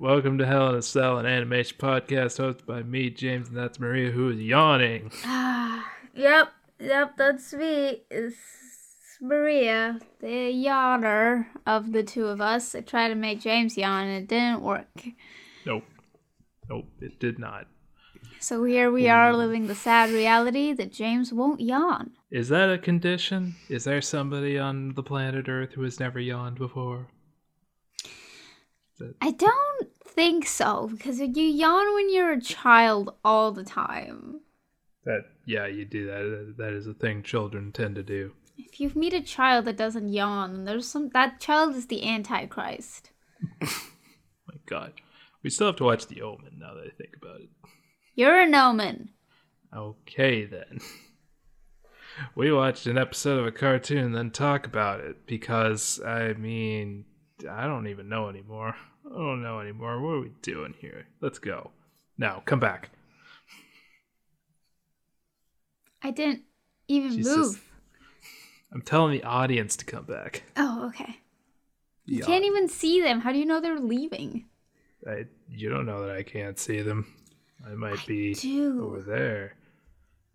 [0.00, 3.78] Welcome to Hell in a Cell, an animation podcast hosted by me, James, and that's
[3.78, 5.12] Maria, who is yawning.
[5.26, 8.00] Ah, yep, yep, that's me.
[8.10, 12.74] It's Maria, the yawner of the two of us.
[12.74, 14.88] I tried to make James yawn and it didn't work.
[15.66, 15.84] Nope.
[16.70, 17.66] Nope, it did not.
[18.38, 22.12] So here we are living the sad reality that James won't yawn.
[22.30, 23.56] Is that a condition?
[23.68, 27.08] Is there somebody on the planet Earth who has never yawned before?
[29.20, 34.40] I don't think so because you yawn when you're a child all the time.
[35.04, 36.54] That yeah, you do that.
[36.58, 38.32] That is a thing children tend to do.
[38.58, 43.10] If you meet a child that doesn't yawn, there's some that child is the antichrist.
[43.60, 44.92] My God,
[45.42, 47.48] we still have to watch The Omen now that I think about it.
[48.14, 49.10] You're an omen.
[49.74, 50.80] Okay then.
[52.34, 57.06] We watched an episode of a cartoon and then talk about it because I mean
[57.48, 58.76] I don't even know anymore.
[59.10, 60.00] I don't know anymore.
[60.00, 61.06] What are we doing here?
[61.20, 61.72] Let's go.
[62.16, 62.90] Now, come back.
[66.02, 66.42] I didn't
[66.88, 67.62] even move.
[68.72, 70.44] I'm telling the audience to come back.
[70.56, 71.18] Oh, okay.
[72.06, 73.20] You can't even see them.
[73.20, 74.46] How do you know they're leaving?
[75.06, 77.06] I, you don't know that I can't see them.
[77.66, 78.84] I might be do.
[78.84, 79.54] over there.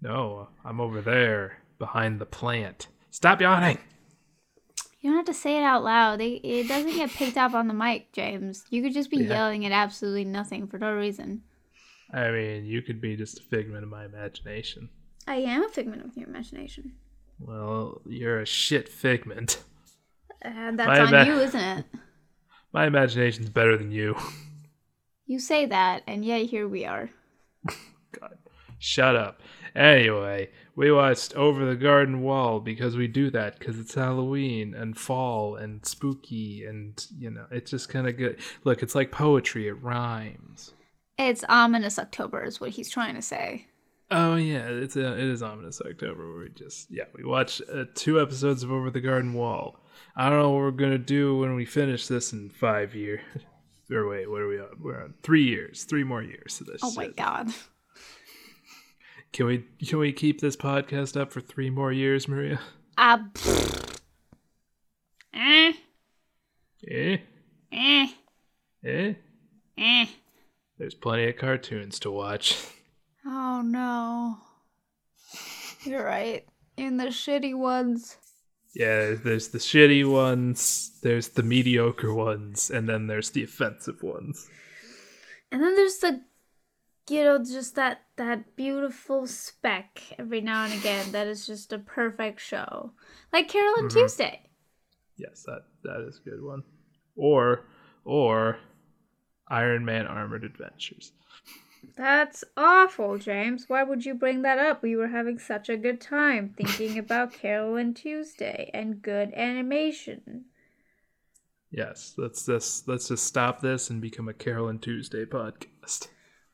[0.02, 2.88] No, I'm over there behind the plant.
[3.10, 3.80] Stop yawning.
[5.06, 6.20] You don't have to say it out loud.
[6.20, 8.66] They, it doesn't get picked up on the mic, James.
[8.72, 9.28] You could just be Yeah.
[9.36, 11.44] yelling at absolutely nothing for no reason.
[12.12, 14.90] I mean, you could be just a figment of my imagination.
[15.28, 16.94] I am a figment of your imagination.
[17.40, 19.62] Well, you're a shit figment.
[20.42, 21.86] And that's My on ima- you, isn't it?
[22.74, 24.16] My imagination's better than you.
[25.28, 27.12] You say that, and yet here we are.
[28.20, 28.40] God,
[28.80, 29.40] shut up.
[29.76, 34.98] Anyway, we watched Over the Garden Wall because we do that because it's Halloween and
[34.98, 38.40] fall and spooky and, you know, it's just kind of good.
[38.64, 40.74] Look, it's like poetry, it rhymes.
[41.18, 43.68] It's ominous October, is what he's trying to say.
[44.12, 47.86] Oh yeah, it's a, it is ominous October where we just yeah we watched uh,
[47.96, 49.80] two episodes of Over the Garden Wall.
[50.16, 53.22] I don't know what we're gonna do when we finish this in five years.
[53.92, 54.68] or wait, what are we on?
[54.80, 56.82] We're on three years, three more years to this.
[56.84, 57.18] Oh my shit.
[57.18, 57.52] god.
[59.36, 62.58] Can we can we keep this podcast up for three more years, Maria?
[62.98, 63.18] Uh,
[65.34, 65.74] eh,
[66.88, 67.18] Eh,
[67.74, 68.08] eh,
[68.86, 69.14] eh.
[69.78, 70.06] eh.
[70.78, 72.66] There's plenty of cartoons to watch.
[73.26, 74.38] Oh no.
[75.84, 76.46] You're right.
[76.78, 78.16] In the shitty ones.
[78.74, 84.48] Yeah, there's the shitty ones, there's the mediocre ones, and then there's the offensive ones.
[85.52, 86.22] And then there's the
[87.10, 91.80] you know, just that that beautiful speck every now and again that is just a
[91.80, 92.92] perfect show.
[93.34, 93.94] Like Carol and Mhm.
[93.94, 94.50] Tuesday.
[95.18, 96.64] Yes, that that is a good one.
[97.16, 97.66] Or
[98.04, 98.60] or
[99.48, 101.14] Iron Man Armored Adventures.
[101.96, 103.70] That's awful, James.
[103.70, 104.82] Why would you bring that up?
[104.82, 110.46] We were having such a good time thinking about Carol and Tuesday and good animation.
[111.72, 116.08] Yes, let's just let's just stop this and become a Carol and Tuesday podcast.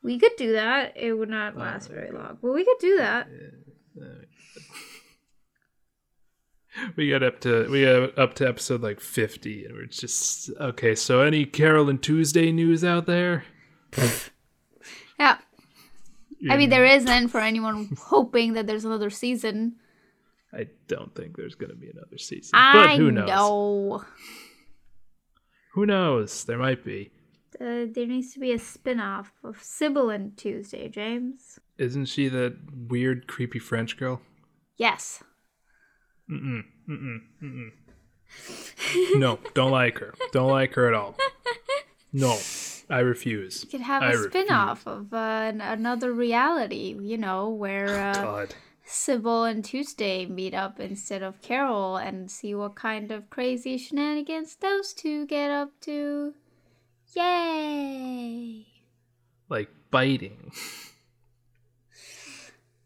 [0.04, 0.94] We could do that.
[0.96, 2.38] It would not last very long.
[2.42, 3.28] But we could do that.
[6.96, 10.96] We got up to we got up to episode like fifty, and we're just okay.
[10.96, 13.44] So, any Carol and Tuesday news out there?
[15.20, 15.38] Yeah.
[16.50, 19.76] I mean, there isn't for anyone hoping that there's another season.
[20.52, 23.28] I don't think there's going to be another season, I but who knows?
[23.28, 24.06] know.
[25.74, 26.44] Who knows?
[26.46, 27.12] There might be.
[27.60, 31.60] Uh, there needs to be a spin off of Sybil and Tuesday, James.
[31.78, 32.58] Isn't she that
[32.90, 34.22] weird, creepy French girl?
[34.78, 35.24] Yes.
[36.30, 37.72] Mm-mm, mm-mm, mm-mm.
[39.20, 40.14] no, don't like her.
[40.32, 41.18] Don't like her at all.
[42.14, 42.38] No,
[42.90, 43.64] I refuse.
[43.64, 44.32] You could have I a refuse.
[44.32, 48.56] spin off of uh, another reality, you know, where uh, God.
[48.84, 54.56] Sybil and Tuesday meet up instead of Carol and see what kind of crazy shenanigans
[54.58, 56.34] those two get up to.
[57.16, 58.66] Yay!
[59.50, 60.52] Like biting.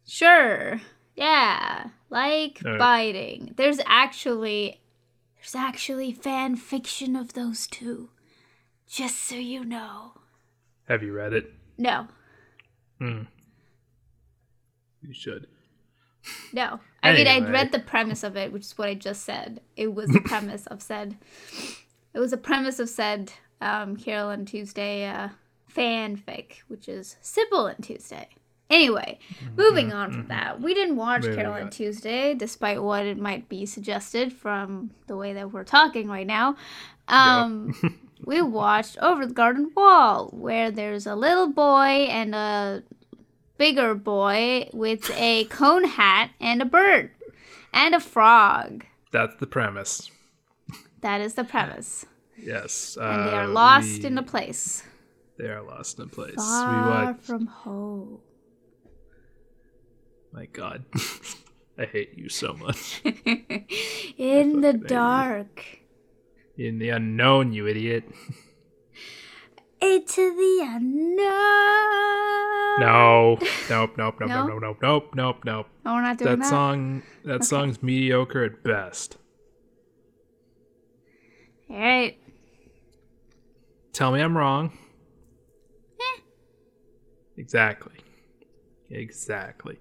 [0.07, 0.79] Sure.
[1.17, 1.87] Yeah.
[2.09, 3.53] Like biting.
[3.57, 4.79] There's actually
[5.35, 8.11] there's actually fan fiction of those two.
[8.87, 10.13] Just so you know.
[10.87, 11.51] Have you read it?
[11.77, 12.07] No.
[12.99, 13.23] Hmm.
[15.01, 15.47] You should.
[16.53, 16.79] No.
[17.03, 19.59] I mean I'd read the premise of it, which is what I just said.
[19.75, 21.17] It was the premise of said
[22.13, 23.33] it was a premise of said
[23.65, 25.29] um Carol and Tuesday uh
[25.75, 28.29] fanfic, which is Sybil and Tuesday.
[28.69, 29.19] Anyway,
[29.55, 33.47] moving on from that, we didn't watch Moving Carol and Tuesday, despite what it might
[33.47, 36.55] be suggested from the way that we're talking right now.
[37.07, 42.81] Um, we watched Over the Garden Wall, where there's a little boy and a
[43.59, 47.11] bigger boy with a cone hat and a bird
[47.71, 48.83] and a frog.
[49.11, 50.09] That's the premise.
[51.01, 52.07] That is the premise.
[52.37, 52.97] Yes.
[52.99, 54.83] And they are uh, lost we- in a place
[55.37, 56.35] They are lost in a place.
[56.35, 57.21] we far watch.
[57.21, 58.19] from home.
[60.33, 60.83] My God,
[61.77, 63.01] I hate you so much.
[63.05, 64.87] in the fucking hate you.
[64.87, 65.65] dark.
[66.57, 68.03] In the unknown, you idiot.
[69.81, 71.19] Into the unknown.
[72.79, 73.37] No.
[73.69, 73.97] Nope.
[73.97, 73.99] Nope.
[74.19, 74.19] Nope.
[74.21, 74.47] No?
[74.47, 74.49] Nope.
[74.61, 74.61] Nope.
[74.61, 74.77] Nope.
[74.81, 75.15] Nope.
[75.15, 75.37] Nope.
[75.45, 75.67] Nope.
[75.85, 76.49] No, we're not doing That that.
[76.49, 77.03] song.
[77.23, 79.17] That song's mediocre at best.
[81.69, 82.17] All right.
[83.95, 84.77] Tell me I'm wrong.
[86.01, 86.21] Eh.
[87.37, 87.95] Exactly.
[88.89, 89.79] Exactly.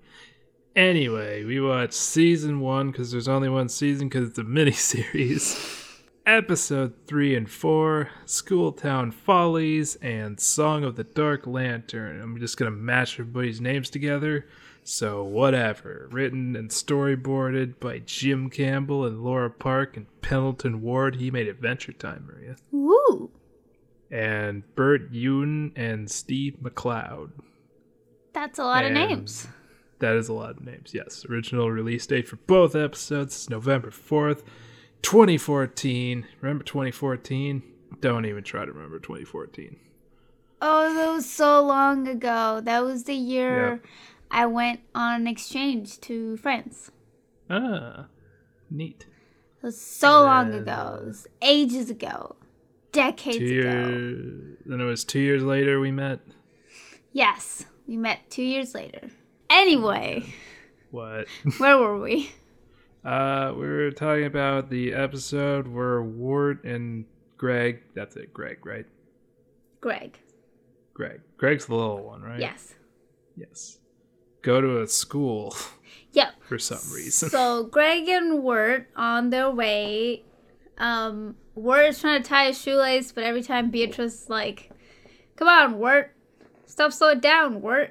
[0.77, 6.01] Anyway, we watched season one because there's only one season because it's a miniseries.
[6.25, 12.21] Episode three and four, Schooltown Follies and Song of the Dark Lantern.
[12.21, 14.47] I'm just gonna mash everybody's names together.
[14.85, 16.09] So whatever.
[16.13, 21.17] Written and storyboarded by Jim Campbell and Laura Park and Pendleton Ward.
[21.17, 23.33] He made Adventure Time, Maria Woo.
[24.15, 27.31] And Bert Youn and Steve McLeod.
[28.33, 29.49] That's a lot And- of names.
[29.99, 31.25] That is a lot of names, yes.
[31.29, 34.43] Original release date for both episodes is November 4th,
[35.03, 36.27] 2014.
[36.41, 37.63] Remember 2014?
[38.01, 39.77] Don't even try to remember 2014.
[40.61, 42.61] Oh, that was so long ago.
[42.63, 43.85] That was the year Yep.
[44.31, 46.91] I went on an exchange to France.
[47.51, 48.07] Ah,
[48.71, 49.07] neat.
[49.63, 50.99] It was so long Uh, ago.
[51.03, 52.37] It was ages ago.
[52.95, 53.71] Decades Two ago.
[53.71, 54.57] years.
[54.67, 56.21] Then it was two years later we met.
[57.13, 59.11] Yes, we met two years later.
[59.51, 60.25] Anyway,
[60.91, 61.27] What?
[61.59, 62.31] where were we?
[63.05, 67.05] Uh, we were talking about the episode where Wirt and
[67.37, 67.83] Greg.
[67.95, 68.87] That's it, Greg, right?
[69.81, 70.19] Greg.
[70.95, 71.21] Greg.
[71.37, 72.41] Greg's the little one, right?
[72.41, 72.75] Yes.
[73.37, 73.79] Yes.
[74.43, 75.55] Go to a school
[76.13, 76.29] Yep.
[76.49, 77.29] for some reason.
[77.29, 80.23] So Greg and Wirt on their way.
[80.79, 84.71] Um, Wirt is trying to tie his shoelace, but every time Beatrice is like,
[85.37, 86.15] "Come on, Wirt,
[86.67, 87.91] stop, slow it down, Wirt,"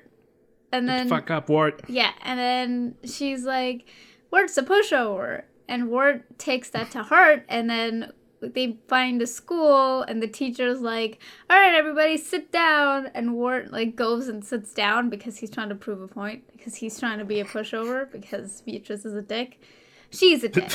[0.72, 1.82] and then Fuck up, Ward.
[1.88, 3.86] yeah, and then she's like,
[4.32, 10.02] "Wirt's a pushover," and Wirt takes that to heart, and then they find a school,
[10.02, 11.20] and the teacher's like,
[11.50, 15.70] "All right, everybody, sit down," and Wirt like goes and sits down because he's trying
[15.70, 19.22] to prove a point because he's trying to be a pushover because Beatrice is a
[19.22, 19.62] dick.
[20.10, 20.70] She's a dick.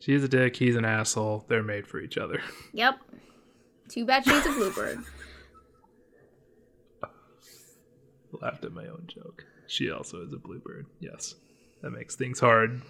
[0.00, 0.56] She's a dick.
[0.56, 1.44] He's an asshole.
[1.46, 2.42] They're made for each other.
[2.72, 2.98] yep.
[3.88, 4.98] Too bad she's a bluebird.
[8.40, 9.44] Laughed at my own joke.
[9.66, 10.86] She also is a bluebird.
[11.00, 11.34] Yes,
[11.82, 12.80] that makes things hard.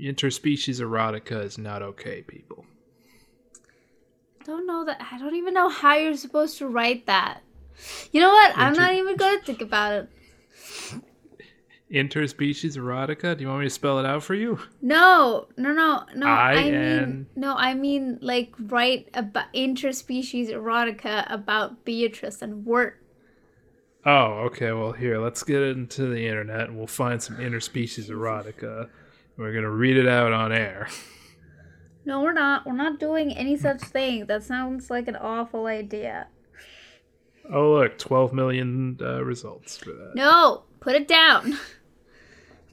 [0.00, 2.66] Interspecies erotica is not okay, people.
[4.40, 5.00] I don't know that.
[5.12, 7.42] I don't even know how you're supposed to write that.
[8.12, 8.52] You know what?
[8.56, 10.10] I'm not even gonna think about it.
[11.92, 13.36] Interspecies erotica.
[13.36, 14.58] Do you want me to spell it out for you?
[14.82, 16.26] No, no, no, no.
[16.26, 23.02] I, mean, no, I mean like write about interspecies erotica about Beatrice and Wirt.
[24.04, 24.72] Oh, okay.
[24.72, 28.90] Well, here, let's get into the internet and we'll find some interspecies erotica.
[29.38, 30.88] We're gonna read it out on air.
[32.04, 32.66] No, we're not.
[32.66, 34.26] We're not doing any such thing.
[34.26, 36.28] That sounds like an awful idea.
[37.52, 40.12] Oh, look, 12 million uh, results for that.
[40.14, 41.58] No, put it down.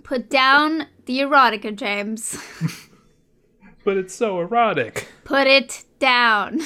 [0.05, 2.37] Put down the erotica, James.
[3.85, 5.07] But it's so erotic.
[5.23, 6.61] Put it down.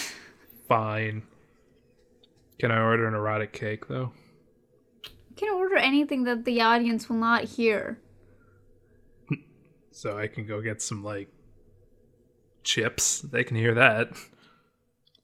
[0.69, 1.23] Fine.
[2.57, 4.13] Can I order an erotic cake, though?
[5.03, 7.99] You can order anything that the audience will not hear.
[9.91, 11.27] So I can go get some, like,
[12.63, 13.19] chips.
[13.19, 14.13] They can hear that.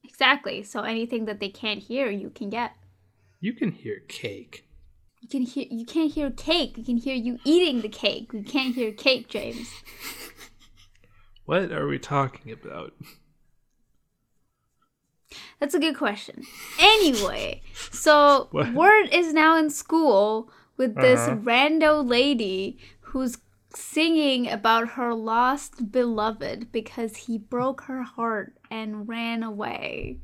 [0.04, 0.64] Exactly.
[0.64, 2.74] So anything that they can't hear, you can get.
[3.40, 4.68] You can hear cake.
[5.26, 5.66] You can hear.
[5.72, 6.78] You can't hear cake.
[6.78, 8.30] You can hear you eating the cake.
[8.32, 9.72] You can't hear cake, James.
[11.46, 12.94] What are we talking about?
[15.60, 16.44] That's a good question.
[16.80, 18.74] Anyway, so What?
[18.74, 21.36] Wirt is now in school with this Uh-huh.
[21.38, 23.38] rando lady who's
[23.76, 30.18] singing about her lost beloved because he broke her heart and ran away.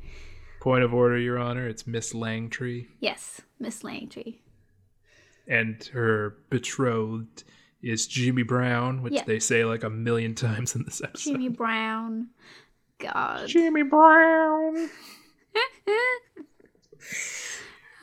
[0.60, 1.68] Point of order, Your Honor.
[1.68, 2.88] It's Miss Langtree.
[3.00, 4.40] Yes, Miss Langtree.
[5.48, 7.44] And her betrothed
[7.82, 9.24] is Jimmy Brown, which Yeah.
[9.26, 11.32] they say like a million times in this episode.
[11.32, 12.28] Jimmy Brown.
[13.00, 13.48] God.
[13.48, 14.90] Jimmy Brown.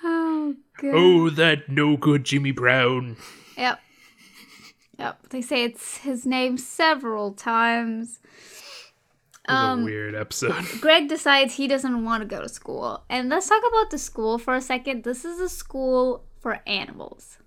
[0.04, 0.95] oh, God.
[0.95, 3.16] Oh, that no good Jimmy Brown.
[3.57, 3.80] Yep.
[4.99, 5.28] Yep.
[5.30, 8.21] They say it's his name several times.
[9.49, 10.64] It was Um, a weird episode.
[10.80, 13.04] Greg decides he doesn't want to go to school.
[13.09, 15.04] And let's talk about the school for a second.
[15.04, 17.38] This is a school for animals.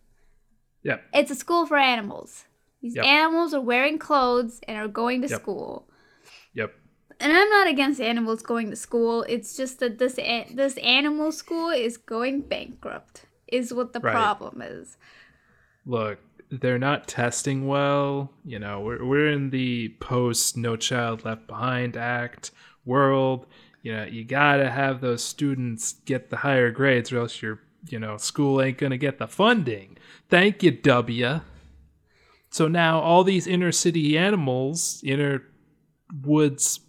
[0.83, 1.03] Yep.
[1.13, 2.45] It's a school for animals.
[2.81, 3.05] These Yep.
[3.05, 5.39] animals are wearing clothes and are going to Yep.
[5.41, 5.87] school.
[6.53, 6.73] Yep.
[7.19, 9.23] And I'm not against animals going to school.
[9.29, 13.25] It's just that this a- this animal school is going bankrupt.
[13.47, 14.13] Is what the Right.
[14.13, 14.97] problem is.
[15.85, 16.19] Look,
[16.49, 18.31] they're not testing well.
[18.43, 22.51] You know, we're we're in the post No Child Left Behind Act
[22.85, 23.45] world.
[23.83, 27.99] You know, you gotta have those students get the higher grades, or else your you
[27.99, 29.97] know school ain't gonna get the funding.
[30.29, 31.41] Thank you, W.
[32.49, 35.43] So now all these inner city animals, inner
[36.23, 36.81] woods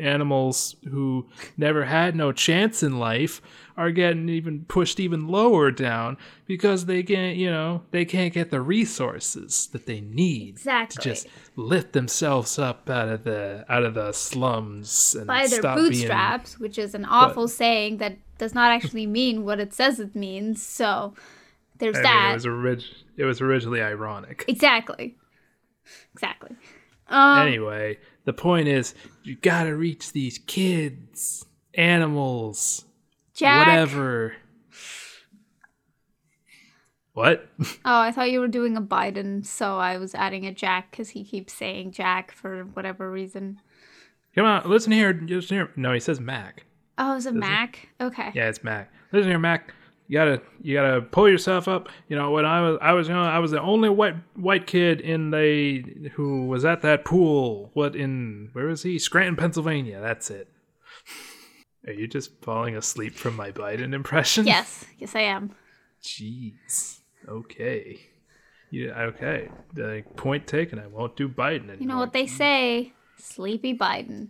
[0.00, 3.42] animals who never had no chance in life
[3.76, 8.50] are getting even pushed even lower down because they can't you know they can't get
[8.50, 11.02] the resources that they need Exactly.
[11.02, 15.60] to just lift themselves up out of the out of the slums and By their
[15.60, 19.72] stop being bootstraps, which is an awful saying that does not actually mean what it
[19.72, 20.60] says it means.
[20.60, 21.14] So
[21.78, 22.30] there's I mean, that.
[22.30, 22.84] it was orig-
[23.16, 25.16] it was originally ironic Exactly.
[26.12, 26.56] Exactly.
[27.06, 32.84] Um, anyway the point is you gotta reach these kids animals
[33.32, 33.64] Jack.
[33.68, 34.34] whatever
[37.12, 37.48] what
[37.84, 41.10] Oh, I thought you were doing a Biden, so I was adding a Jack because
[41.10, 43.60] he keeps saying Jack for whatever reason.
[44.34, 45.12] Come on, listen here.
[45.28, 45.70] Listen here.
[45.76, 46.64] No, he says Mac.
[46.98, 47.88] Oh, is it Mac?
[48.00, 48.30] Okay.
[48.34, 48.92] Yeah, it's Mac.
[49.12, 49.74] Listen here, Mac.
[50.08, 51.88] You gotta, you gotta pull yourself up.
[52.08, 54.66] You know, when I was, I was, you know, I was the only white, white
[54.66, 57.70] kid in the who was at that pool.
[57.72, 58.50] What in?
[58.52, 58.98] Where was he?
[58.98, 60.00] Scranton, Pennsylvania.
[60.00, 60.48] That's it.
[61.86, 64.46] Are you just falling asleep from my Biden impression?
[64.46, 65.54] Yes, yes, I am.
[66.02, 66.98] Jeez.
[67.28, 68.00] Okay.
[68.70, 69.00] Yeah.
[69.00, 69.48] Okay.
[69.72, 70.78] The point taken.
[70.78, 71.76] I won't do Biden anymore.
[71.80, 72.92] You know what they say?
[73.18, 74.28] Sleepy Biden.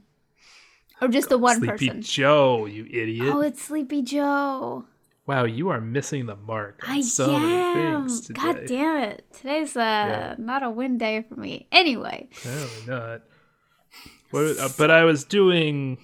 [1.02, 2.02] Or just the one Sleepy person.
[2.02, 3.28] Joe, you idiot.
[3.34, 4.84] Oh, it's Sleepy Joe.
[5.26, 8.08] Wow, you are missing the mark I so many am.
[8.32, 9.24] God damn it.
[9.32, 10.34] Today's uh, Yeah.
[10.38, 11.66] not a win day for me.
[11.72, 12.28] Anyway.
[12.38, 13.22] Apparently not.
[14.30, 15.98] What, uh, but I was doing.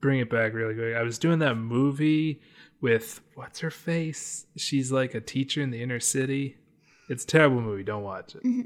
[0.00, 0.96] Bring it back really quick.
[0.96, 2.40] I was doing that movie
[2.80, 4.46] with what's her face?
[4.56, 6.56] She's like a teacher in the inner city.
[7.08, 7.84] It's a terrible movie.
[7.84, 8.42] Don't watch it.
[8.42, 8.62] Mm-hmm.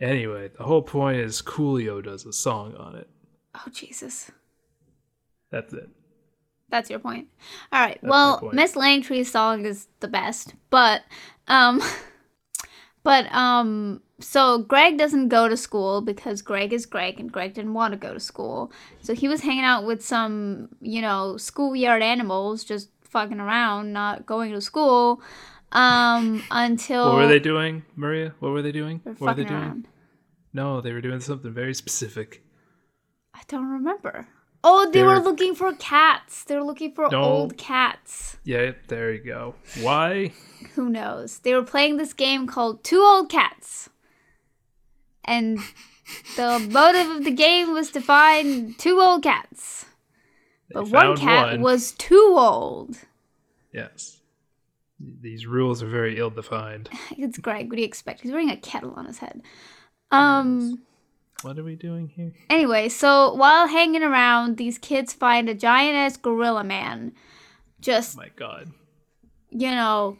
[0.00, 3.08] Anyway, the whole point is Coolio does a song on it.
[3.54, 4.30] Oh, Jesus.
[5.52, 5.88] That's it.
[6.70, 7.28] That's your point.
[7.70, 7.98] All right.
[8.02, 8.50] That's well.
[8.52, 11.02] Miss Langtree's song is the best, but
[11.46, 11.80] um
[13.04, 17.74] but um so Greg doesn't go to school because Greg is Greg and Greg didn't
[17.74, 18.72] want to go to school.
[19.02, 24.24] So he was hanging out with some, you know, schoolyard animals just fucking around, not
[24.24, 25.20] going to school
[25.72, 28.34] um until What were they doing, Maria?
[28.40, 29.02] What were they doing?
[29.04, 29.60] What were they doing?
[29.60, 29.88] around.
[30.54, 32.42] No, they were doing something very specific.
[33.34, 34.26] I don't remember.
[34.64, 36.44] Oh, they, were looking for cats.
[36.44, 38.36] They were looking for old cats.
[38.44, 39.54] Yeah, there you go.
[39.80, 40.32] Why?
[40.74, 41.40] who knows?
[41.40, 43.88] They were playing this game called Two Old Cats.
[45.24, 45.58] And
[46.36, 49.86] the motive of the game was to find two old cats.
[50.68, 51.60] They But one found cat one.
[51.62, 52.98] was too old.
[53.72, 54.20] Yes.
[55.00, 56.88] These rules are very ill defined.
[57.18, 57.68] It's Greg.
[57.68, 58.20] What do you expect?
[58.20, 59.42] He's wearing a kettle on his head.
[60.12, 60.82] Um.
[61.42, 62.32] What are we doing here?
[62.48, 67.12] Anyway, so while hanging around, these kids find a giant ass gorilla man,
[67.80, 68.70] just Oh My God.
[69.50, 70.18] you know,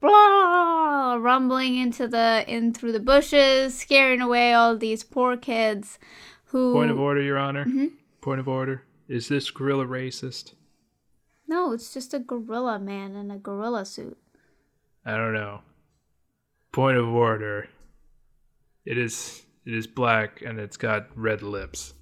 [0.00, 5.98] blah, rumbling into the in through the bushes, scaring away all these poor kids.
[6.46, 6.72] Who?
[6.72, 7.64] Point of order, Your Honor.
[7.64, 7.86] Mm-hmm.
[8.20, 8.84] Point of order.
[9.08, 10.54] Is this gorilla racist?
[11.46, 14.16] No, it's just a gorilla man in a gorilla suit.
[15.04, 15.60] I don't know.
[16.72, 17.68] Point of order.
[18.86, 21.94] It is it is black and it's got red lips.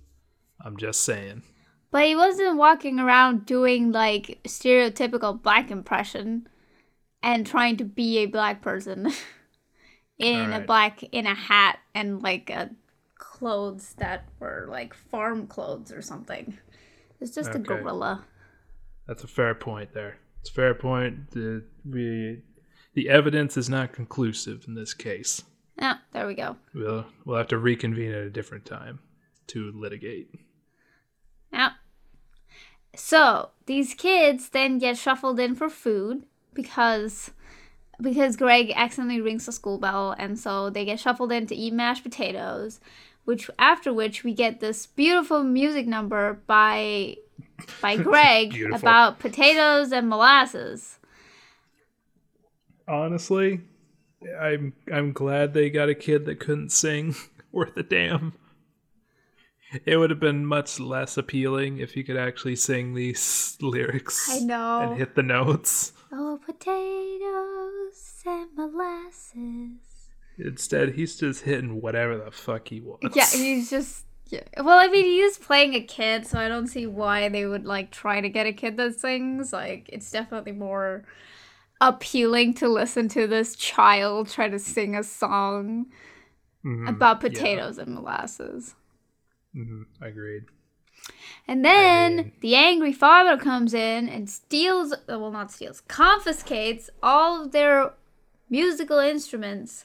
[0.64, 1.42] I'm just saying.
[1.90, 6.48] But he wasn't walking around doing like stereotypical black impression
[7.22, 9.12] and trying to be a black person
[10.18, 12.70] in a black in a hat and like a
[13.18, 16.58] clothes that were like farm clothes or something.
[17.20, 18.24] It's just a gorilla.
[19.06, 20.16] That's a fair point there.
[20.40, 21.30] It's a fair point.
[21.32, 22.42] The we
[22.94, 25.42] the evidence is not conclusive in this case.
[25.78, 26.56] Yeah, there we go.
[26.74, 29.00] We'll we'll have to reconvene at a different time
[29.48, 30.30] to litigate.
[31.52, 31.70] Yeah.
[32.94, 37.30] So these kids then get shuffled in for food because
[38.00, 41.72] because Greg accidentally rings the school bell, and so they get shuffled in to eat
[41.72, 42.80] mashed potatoes.
[43.24, 47.16] Which after which we get this beautiful music number by
[47.80, 50.98] by Greg about potatoes and molasses.
[52.88, 53.60] Honestly,
[54.40, 57.14] I'm I'm glad they got a kid that couldn't sing
[57.52, 58.34] worth a damn.
[59.86, 64.28] It would have been much less appealing if he could actually sing these lyrics.
[64.30, 64.80] I know.
[64.80, 65.92] And hit the notes.
[66.12, 69.78] Oh, potatoes and molasses.
[70.38, 73.16] Instead, he's just hitting whatever the fuck he wants.
[73.16, 74.04] Yeah, he's just.
[74.26, 74.40] Yeah.
[74.58, 77.90] Well, I mean, he's playing a kid, so I don't see why they would like
[77.90, 79.52] try to get a kid that sings.
[79.52, 81.04] Like, it's definitely more
[81.88, 85.86] appealing to listen to this child try to sing a song
[86.64, 87.28] Mhm, about yeah.
[87.28, 88.74] potatoes and molasses.
[89.54, 90.44] Mhm, agreed.
[91.48, 97.42] And then mean- the angry father comes in and steals, well, not steals, confiscates all
[97.42, 97.94] of their
[98.48, 99.84] musical instruments.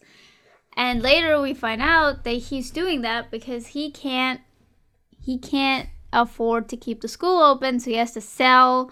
[0.76, 4.42] And later we find out that he's doing that because he can't
[5.20, 8.92] he can't afford to keep the school open, so he has to sell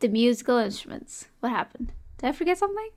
[0.00, 1.28] the musical instruments.
[1.40, 1.92] What happened?
[2.18, 2.90] Did I forget something?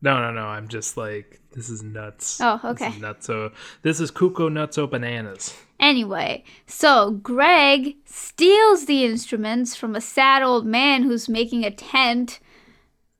[0.00, 0.46] No, no, no.
[0.46, 2.40] I'm just like, this is nuts.
[2.40, 2.88] Oh, This okay.
[2.88, 3.52] is nutso.
[3.82, 5.54] This is Cuco Nutso Bananas.
[5.80, 12.38] Anyway, so Greg steals the instruments from a sad old man who's making a tent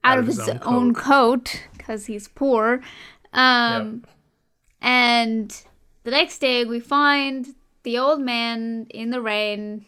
[0.05, 2.81] out, of his, own coat because he's poor.
[3.33, 4.05] Um,
[4.81, 5.51] And
[6.05, 9.85] the next day, we find the old man in the rain,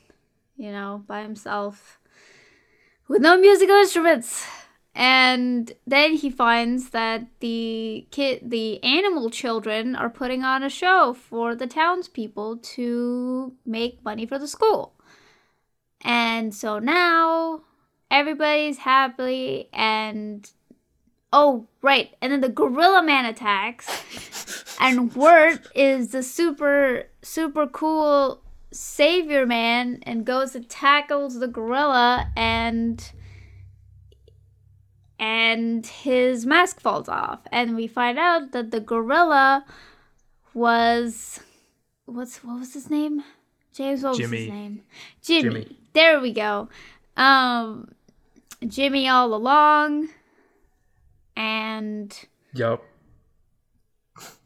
[0.56, 1.99] you know, by himself
[3.10, 4.46] with no musical instruments.
[4.94, 11.12] And then he finds that the kid, the animal children, are putting on a show
[11.12, 14.94] for the townspeople to make money for the school.
[16.02, 17.62] And so now
[18.12, 20.48] everybody's happy and
[21.32, 28.42] oh right, and then the gorilla man attacks, and Wirt is the super super cool
[28.72, 33.12] savior man and goes and tackles the gorilla and
[35.18, 39.64] and his mask falls off and we find out that the gorilla
[40.54, 41.40] was
[42.06, 43.22] what's what was his name
[43.74, 44.82] james what was his name
[45.22, 45.42] jimmy.
[45.42, 45.76] Jimmy.
[45.92, 46.68] there we go
[47.16, 47.92] um
[48.66, 50.08] jimmy all along
[51.36, 52.82] and Yep.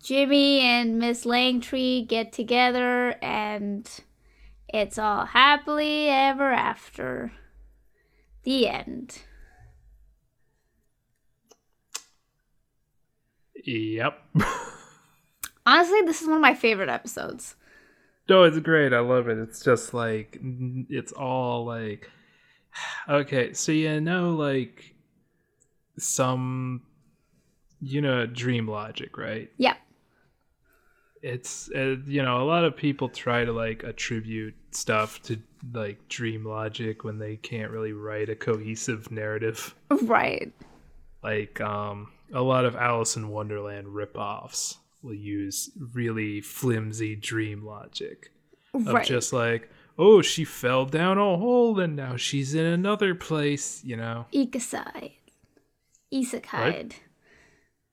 [0.03, 3.89] Jimmy and Miss Langtree get together and
[4.75, 7.33] it's all happily ever after.
[8.43, 9.23] The end.
[13.65, 14.19] Yep.
[15.67, 17.55] Honestly, this is one of my favorite episodes.
[18.29, 18.93] no, it's great.
[18.93, 19.39] I love it.
[19.39, 20.39] It's just like,
[20.91, 22.11] it's all like,
[23.09, 24.95] okay, so you know, like,
[25.99, 26.83] some,
[27.81, 29.51] you know, dream logic, right?
[29.59, 29.77] Yep.
[31.23, 35.39] it's uh, you know a lot of people try to like attribute stuff to
[35.73, 40.53] like dream logic when they can't really write a cohesive narrative Right.
[41.23, 48.31] like um a lot of alice in wonderland rip-offs will use really flimsy dream logic
[48.75, 49.07] of Right.
[49.07, 53.97] just like oh she fell down a hole and now she's in another place you
[53.97, 55.13] know Ikasai.
[56.13, 56.93] Isekai.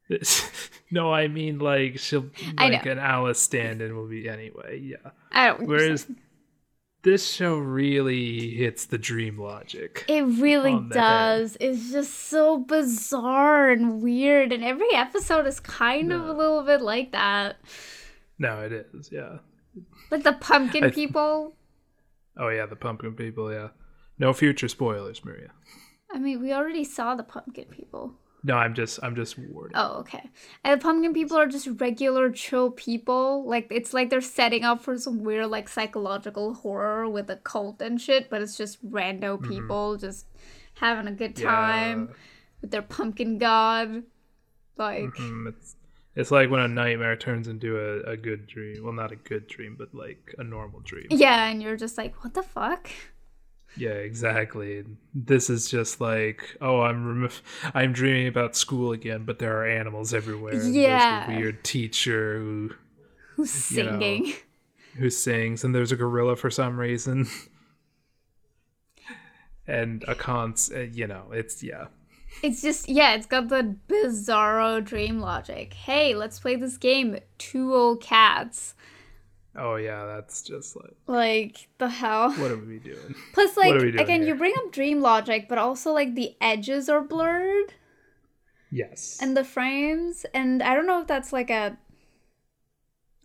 [0.92, 2.26] no i mean like she'll
[2.58, 6.06] like an alice stand-in will be anyway yeah I don't Whereas
[7.04, 10.06] this show really hits the dream logic.
[10.08, 10.94] It really the head.
[10.94, 11.58] does.
[11.60, 16.82] It's just so bizarre and weird, and every episode is kind of a little bit
[16.82, 17.58] like that.
[18.38, 19.38] No, it is, yeah.
[20.10, 21.56] Like the pumpkin I- people.
[22.38, 23.70] Oh yeah, the pumpkin people, yeah.
[24.18, 25.52] No future spoilers, Maria.
[26.14, 28.14] I mean, we already saw the pumpkin people.
[28.44, 29.74] No, I'm just I'm just warning.
[29.76, 30.30] Oh, okay.
[30.64, 33.44] And the pumpkin people are just regular chill people.
[33.46, 37.82] Like it's like they're setting up for some weird like psychological horror with a cult
[37.82, 40.26] and shit, but it's just rando people just
[40.76, 42.16] having a good time Yeah.
[42.62, 44.04] with their pumpkin god.
[44.78, 45.76] Like Mhm, it's
[46.16, 48.84] it's like when a nightmare turns into a, a good dream.
[48.84, 51.06] Well, not a good dream, but like a normal dream.
[51.12, 52.90] yeah, and you're just like, what the fuck?
[53.78, 54.84] Yeah, exactly.
[55.14, 57.32] This is just like, oh, I'm rem-
[57.74, 60.56] I'm dreaming about school again, but there are animals everywhere.
[60.56, 61.26] Yeah.
[61.28, 62.72] There's a weird teacher who
[63.38, 63.92] Who's You know.
[63.92, 64.34] singing?
[64.98, 67.28] who sings, and there's a gorilla for some reason,
[69.68, 70.72] and a cons.
[70.74, 71.86] Uh, you know, it's yeah.
[72.44, 75.74] It's just yeah, it's got the bizarro dream logic.
[75.74, 77.20] Hey, let's play this game.
[77.38, 78.74] Two old cats.
[79.56, 82.32] Oh yeah, that's just like, Like the hell.
[82.34, 83.16] what are we doing?
[83.34, 84.30] Plus, like doing again, here?
[84.30, 87.74] you bring up dream logic, but also like the edges are blurred
[88.72, 89.20] Yes.
[89.22, 91.78] and the frames, and I don't know if that's like a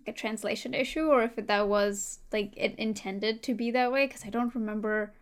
[0.04, 4.06] like a translation issue or if that was like it intended to be that way
[4.06, 5.12] because I don't remember.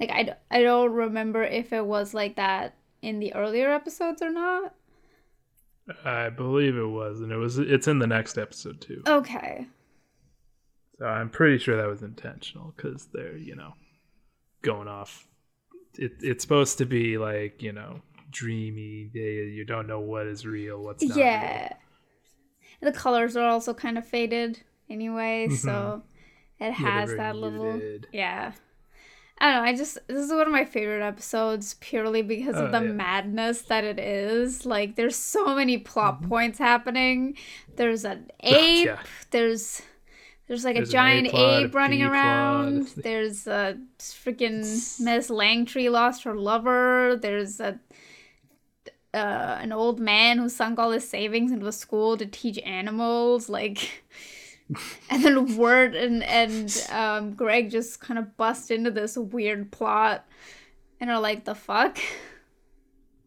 [0.00, 4.30] Like I, I don't remember if it was like that in the earlier episodes or
[4.30, 4.74] not.
[6.04, 7.58] I believe it was, and it was.
[7.58, 9.02] It's in the next episode too.
[9.06, 9.66] Okay.
[10.98, 13.74] So I'm pretty sure that was intentional because they're, you know,
[14.62, 15.26] going off.
[15.94, 19.10] It, it's supposed to be like, you know, dreamy.
[19.14, 19.20] They,
[19.54, 21.16] you don't know what is real, what's not.
[21.16, 21.72] yeah.
[22.80, 26.02] The colors are also kind of faded anyway, so
[26.60, 27.80] it has very that little
[28.12, 28.52] yeah.
[29.40, 29.68] I don't know.
[29.68, 32.92] I just this is one of my favorite episodes purely because Oh, of the yeah.
[32.92, 34.64] madness that it is.
[34.66, 37.36] Like there's so many plot points happening.
[37.76, 38.54] There's an ape.
[38.56, 38.86] Mm-hmm.
[38.86, 38.98] yeah.
[39.30, 39.82] There's
[40.48, 42.88] there's like There's a giant A ape running around.
[42.96, 44.60] There's a freaking
[44.98, 47.18] Miss Langtree lost her lover.
[47.20, 47.78] There's a
[49.12, 53.50] uh, an old man who sunk all his savings into a school to teach animals.
[53.50, 54.04] Like,
[55.10, 60.26] and then Wirt and and um, Greg just kind of bust into this weird plot,
[60.98, 61.98] and are like, "The fuck."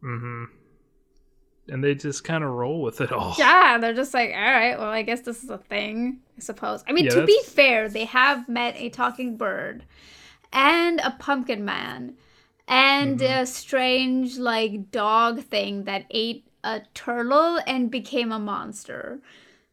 [0.04, 0.46] Mm-hmm.
[1.70, 3.36] And they just kind of roll with it all.
[3.40, 6.84] Yeah, they're just like, all right, well, I guess this is a thing, I suppose.
[6.88, 9.86] I mean, Yeah, to be fair, they have met a talking bird
[10.52, 12.16] and a pumpkin man
[12.68, 13.42] and Mm-hmm.
[13.42, 19.20] a strange, like, dog thing that ate a turtle and became a monster.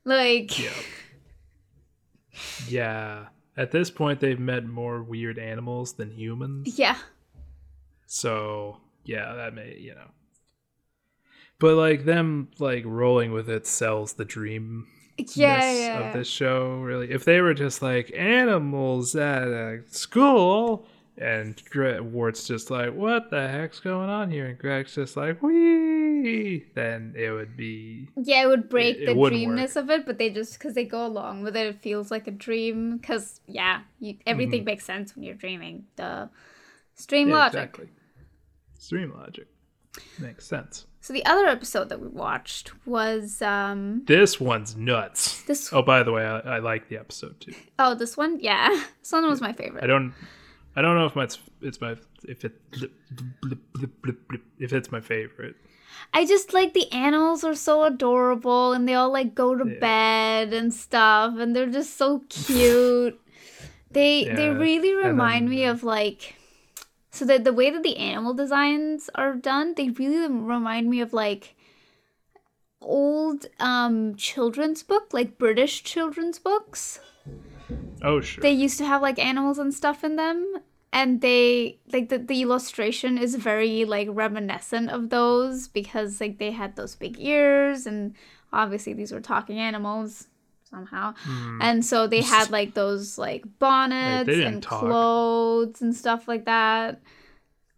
[0.04, 0.70] Like, Yeah.
[2.68, 3.26] Yeah.
[3.56, 6.78] At this point, they've met more weird animals than humans.
[6.78, 6.96] yeah.
[8.06, 10.08] So yeah, that may you know.
[11.60, 14.86] But like them like rolling with it sells the dream
[15.34, 15.98] Yeah, yeah.
[16.08, 17.10] of this show really.
[17.10, 23.48] If they were just like animals at a school and Wirt's just like, what the
[23.48, 24.46] heck's going on here?
[24.46, 29.06] And Greg's just like, wee, then it would be Yeah, it would break It- it
[29.06, 31.80] the wouldn't dreamness of it, but they just because they go along with it, it
[31.80, 32.98] feels like a dream.
[32.98, 35.86] Because yeah, you, everything makes sense when you're dreaming.
[35.96, 36.30] The
[36.94, 37.32] stream Mm-hmm.
[37.34, 37.54] yeah, logic.
[37.58, 37.88] exactly.
[38.78, 39.48] Stream logic
[40.20, 40.86] makes sense.
[41.00, 45.42] So the other episode that we watched was um This one's nuts.
[45.44, 47.54] this Oh, by the way, I, I like the episode too.
[47.78, 48.68] oh this one yeah
[49.00, 49.84] this one was my favorite.
[49.84, 50.12] I don't,
[50.76, 51.28] I don't know if my
[51.62, 52.54] it's my if it
[54.58, 55.56] if it's my favorite.
[56.14, 59.78] I just like the animals are so adorable and they all like go to Yeah.
[59.80, 63.18] bed and stuff and they're just so cute.
[63.90, 66.34] they they really remind then- me of like
[67.18, 71.12] so the the way that the animal designs are done, they really remind me of
[71.12, 71.56] like
[72.80, 77.00] old um children's book, like British children's books.
[78.02, 78.40] Oh sure.
[78.40, 82.42] they used to have like animals and stuff in them and they like the, the
[82.42, 88.14] illustration is very like reminiscent of those because like they had those big ears and
[88.52, 90.28] obviously these were talking animals
[90.68, 91.58] somehow Hmm.
[91.62, 94.80] and so they had like those like bonnets didn't and talk.
[94.80, 97.00] clothes and stuff like that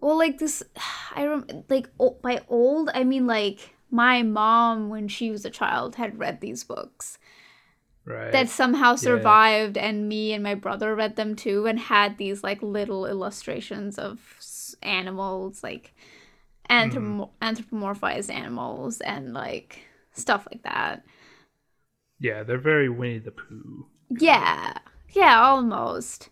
[0.00, 0.62] well like this
[1.14, 5.50] i rem- like o- by old i mean like my mom when she was a
[5.50, 7.18] child had read these books
[8.04, 8.32] right.
[8.32, 12.60] that somehow survived and me and my brother read them too and had these like
[12.62, 14.36] little illustrations of
[14.82, 15.94] animals like
[16.68, 19.80] anthromo- anthropomorphized animals and like
[20.12, 21.04] stuff like that
[22.20, 23.86] yeah, they're very Winnie the Pooh.
[24.10, 24.74] yeah
[25.12, 26.28] yeah almost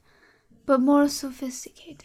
[0.66, 2.04] but more sophisticated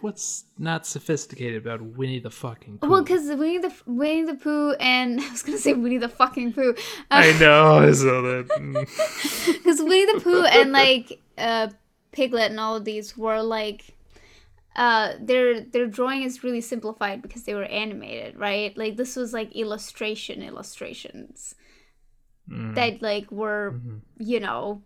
[0.00, 2.88] What's not sophisticated about Winnie the fucking Pooh?
[2.90, 6.52] well because winnie the winnie the pooh and i was gonna say winnie the fucking
[6.52, 6.74] pooh
[7.10, 7.78] I know.
[7.88, 8.48] I saw that.
[8.58, 9.52] Mm.
[9.54, 11.68] because winnie the pooh and like uh
[12.12, 13.94] piglet and all of these were like
[14.76, 19.32] uh their their drawing is really simplified because they were animated right like this was
[19.32, 21.54] like illustration illustrations
[22.48, 22.74] Mm.
[22.74, 24.00] that like were Mhm.
[24.18, 24.82] you know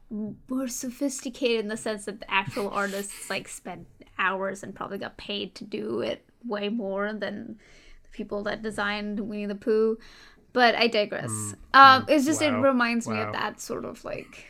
[0.48, 3.86] more sophisticated in the sense that the actual artists like spent
[4.18, 7.58] hours and probably got paid to do it way more than
[8.04, 9.98] the people that designed winnie the pooh
[10.52, 12.52] but i digress um it's just Mm.
[12.52, 12.60] Wow.
[12.62, 14.46] it reminds me of that sort of like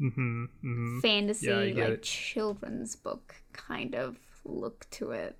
[0.00, 1.00] Mhm, mhm.
[1.00, 2.02] fantasy Yeah, like it.
[2.02, 5.36] children's book kind of look to it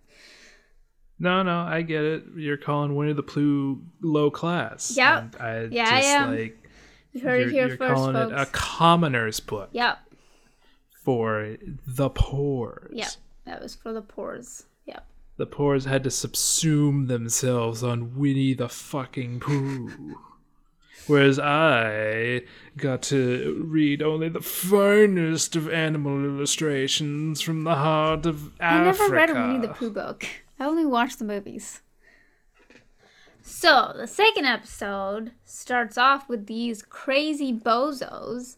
[1.23, 2.25] No, no, I get it.
[2.37, 4.93] You're calling Winnie the Pooh low class.
[4.97, 5.37] Yep.
[5.41, 6.37] I Yeah, I just am.
[6.37, 6.69] like
[7.13, 9.99] you heard you're, it here you're first calling folks it a commoner's book yep
[11.05, 11.57] for
[11.87, 12.91] the poor.
[12.93, 13.11] yep
[13.45, 15.05] that was for the pores yep
[15.37, 20.17] The poors had to subsume themselves on Winnie the fucking Pooh.
[21.09, 22.43] Whereas I
[22.77, 29.05] got to read only the finest of animal illustrations from the heart of I Africa.
[29.05, 30.27] I never read a Winnie the Pooh book.
[30.59, 31.81] I only watch the movies.
[33.43, 38.57] So, the second episode starts off with these crazy bozos.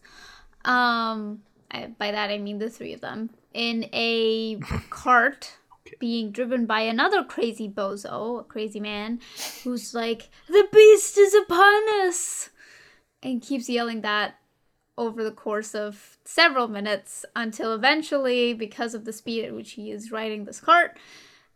[0.63, 4.55] Um, I, by that I mean the three of them in a
[4.89, 5.57] cart
[5.99, 9.19] being driven by another crazy bozo, a crazy man,
[9.63, 12.49] who's like, "The beast is upon us,"
[13.23, 14.35] and keeps yelling that
[14.97, 19.91] over the course of several minutes until eventually, because of the speed at which he
[19.91, 20.97] is riding this cart,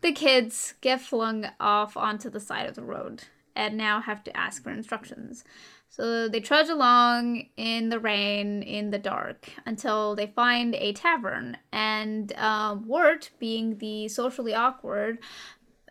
[0.02, 3.24] the kids get flung off onto the side of the road
[3.56, 5.44] and now have to ask for instructions.
[5.90, 11.58] So they trudge along in the rain, in the dark, until they find a tavern.
[11.74, 15.18] And um, Wirt, being the socially awkward,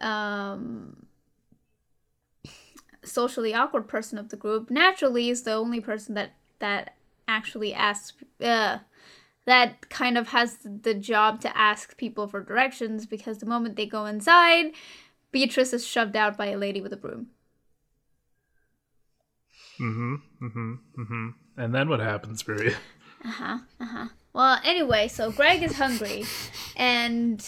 [0.00, 1.06] um,
[3.02, 6.94] socially awkward person of the group, naturally is the only person that that
[7.26, 8.78] actually asks uh,
[9.48, 13.86] that kind of has the job to ask people for directions because the moment they
[13.86, 14.72] go inside,
[15.32, 17.28] Beatrice is shoved out by a lady with a broom.
[19.80, 20.14] Mm-hmm.
[20.44, 20.72] Mm-hmm.
[21.00, 21.28] Mm-hmm.
[21.56, 22.76] And then what happens, Maria?
[23.24, 23.58] Uh-huh.
[23.80, 24.06] Uh-huh.
[24.32, 26.24] Well, anyway, so Greg is hungry
[26.76, 27.44] and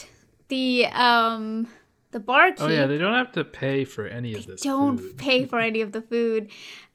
[0.48, 1.68] the um
[2.12, 4.62] the barkeep Oh yeah, they don't have to pay for any of this.
[4.62, 5.18] don't food.
[5.18, 6.50] pay for any of the food.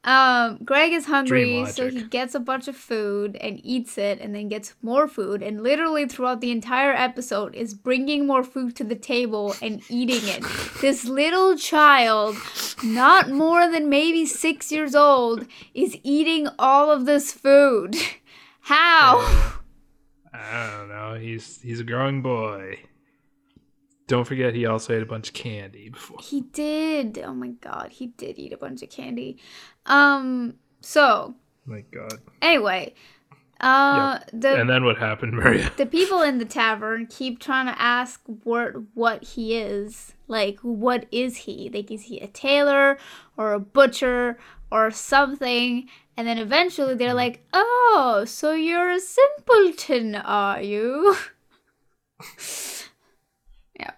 [0.06, 4.36] Um, Greg is hungry, so he gets a bunch of food and eats it, and
[4.36, 5.42] then gets more food.
[5.42, 10.22] And literally throughout the entire episode, is bringing more food to the table and eating
[10.24, 10.44] it.
[10.82, 12.36] this little child,
[12.84, 17.96] not more than maybe six years old, is eating all of this food.
[18.62, 19.54] How?
[20.32, 21.16] I don't know.
[21.16, 22.80] He's he's a growing boy.
[24.08, 26.20] Don't forget, he also ate a bunch of candy before.
[26.22, 27.18] He did.
[27.26, 29.38] Oh my god, he did eat a bunch of candy.
[29.86, 30.56] Um.
[30.82, 32.20] So My God.
[32.42, 32.94] anyway,
[33.62, 35.72] uh, the And then what happened, Maria?
[35.78, 40.14] the people in the tavern keep trying to ask what what he is.
[40.28, 41.70] Like, what is he?
[41.74, 42.98] Like, is he a tailor
[43.38, 44.38] or a butcher
[44.72, 45.88] or something?
[46.18, 51.16] And then eventually they're like, "Oh, so you're a simpleton, are you?"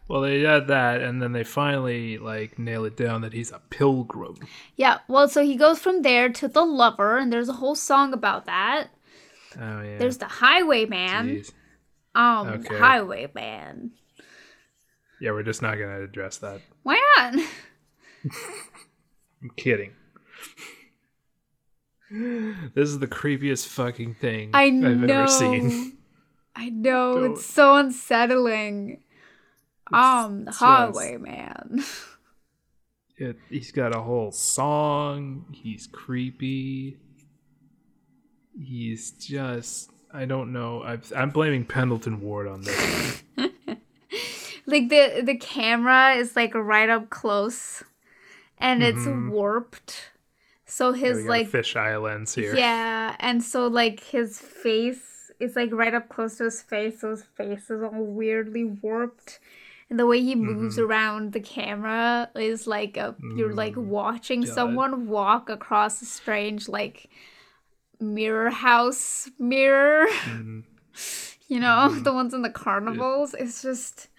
[0.10, 3.60] Well, they had that, and then they finally like nail it down that he's a
[3.70, 4.38] pilgrim.
[4.78, 5.00] Yeah.
[5.10, 8.46] Well, so he goes from there to the lover, and there's a whole song about
[8.46, 8.88] that.
[9.60, 9.98] Oh yeah.
[9.98, 11.28] There's the highwayman.
[11.28, 11.52] Jeez.
[12.16, 12.78] Um, Okay.
[12.78, 13.92] highwayman.
[15.20, 16.62] Yeah, we're just not gonna address that.
[16.84, 17.34] Why not?
[19.44, 19.92] I'm kidding.
[22.10, 25.98] This is the creepiest fucking thing I have ever seen.
[26.56, 29.04] I know Don't- it's so unsettling.
[29.94, 31.84] Um, the highwayman.
[33.20, 35.46] It, he's got a whole song.
[35.52, 36.98] He's creepy.
[38.56, 39.90] He's just.
[40.14, 40.84] I don't know.
[40.84, 43.24] I've, I'm blaming Pendleton Ward on this.
[44.68, 47.84] like the the camera is like right up close,
[48.60, 49.32] and it's Mhm.
[49.32, 50.12] warped.
[50.66, 52.56] So his got like fisheye lens here.
[52.56, 57.02] yeah, and so like his face is like right up close to his face.
[57.02, 59.40] So his face is all weirdly warped.
[59.90, 60.86] And the way he moves Mm-hmm.
[60.86, 64.54] around the camera is like a you're like Mm, watching God.
[64.54, 67.10] someone walk across a strange like
[68.00, 70.08] mirror house mirror.
[70.08, 70.64] Mhm.
[71.48, 72.04] you know, Mm-hmm.
[72.04, 73.34] the ones in the carnivals.
[73.34, 74.10] It's just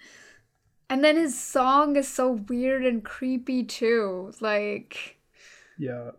[0.89, 4.33] and then his song is so weird and creepy too.
[4.41, 5.17] Like
[5.77, 6.11] Yeah.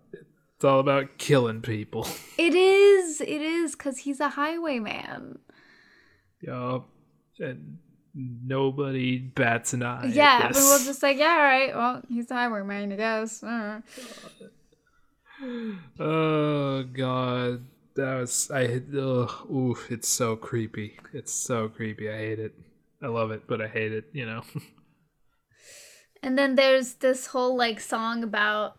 [0.55, 2.07] It's all about killing people.
[2.39, 5.39] it is, it is cuz he's a highwayman.
[6.41, 6.81] Yeah.
[7.41, 7.79] And
[8.15, 10.07] nobody bats an eye.
[10.07, 10.59] yeah, this.
[10.59, 11.75] everyone's just like, yeah, all right.
[11.75, 13.43] Well, he's a highwayman, I guess.
[13.43, 13.81] Uh.
[15.99, 18.83] Oh god, that was I.
[18.95, 20.99] Ugh, ooh, it's so creepy.
[21.15, 22.11] It's so creepy.
[22.11, 22.55] I hate it.
[23.03, 24.05] I love it, but I hate it.
[24.13, 24.43] You know.
[26.23, 28.77] And then there's this whole like song about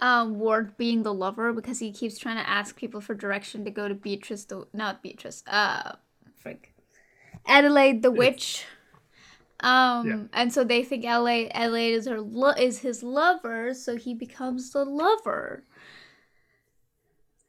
[0.00, 3.70] um Wirt being the lover because he keeps trying to ask people for direction to
[3.70, 5.92] go to Beatrice the not Beatrice, uh.
[7.46, 8.64] Adelaide the witch.
[9.60, 10.18] Um Yeah.
[10.32, 14.70] and so they think Adelaide, Adelaide is her lo- is his lover, so he becomes
[14.72, 15.64] the lover.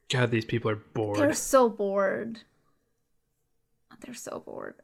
[0.09, 1.17] God, these people are bored.
[1.17, 2.41] They're so bored.
[4.01, 4.75] They're so bored.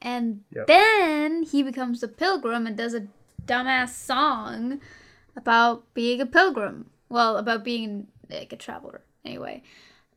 [0.00, 0.66] And Yep.
[0.66, 3.08] then he becomes a pilgrim and does a
[3.44, 4.80] dumbass song
[5.36, 6.90] about being a pilgrim.
[7.08, 9.02] Well, about being like a traveler.
[9.24, 9.62] Anyway.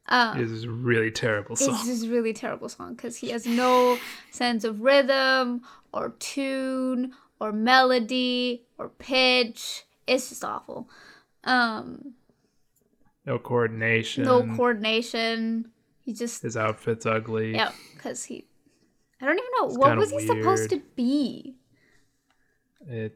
[0.10, 1.76] This is a really terrible song.
[1.76, 3.98] it's just really terrible song because he has no
[4.32, 5.62] sense of rhythm
[5.94, 9.86] or tune or melody or pitch.
[10.08, 10.90] It's just awful.
[11.44, 12.14] Um,
[13.26, 14.24] no coordination.
[14.24, 15.72] no coordination.
[16.00, 17.54] He just His outfit's ugly.
[17.54, 18.48] Yeah, because he.
[19.22, 21.56] I don't even know It's what was he supposed to be.
[22.88, 23.16] It,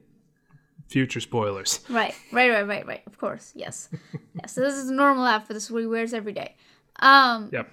[0.88, 1.80] future spoilers.
[1.90, 3.02] Right, right, right, right, right.
[3.08, 3.90] Of course, yes,
[4.36, 4.54] yes.
[4.54, 5.56] So this is a normal outfit.
[5.56, 6.56] This is what he wears every day.
[7.00, 7.70] Um, Yep.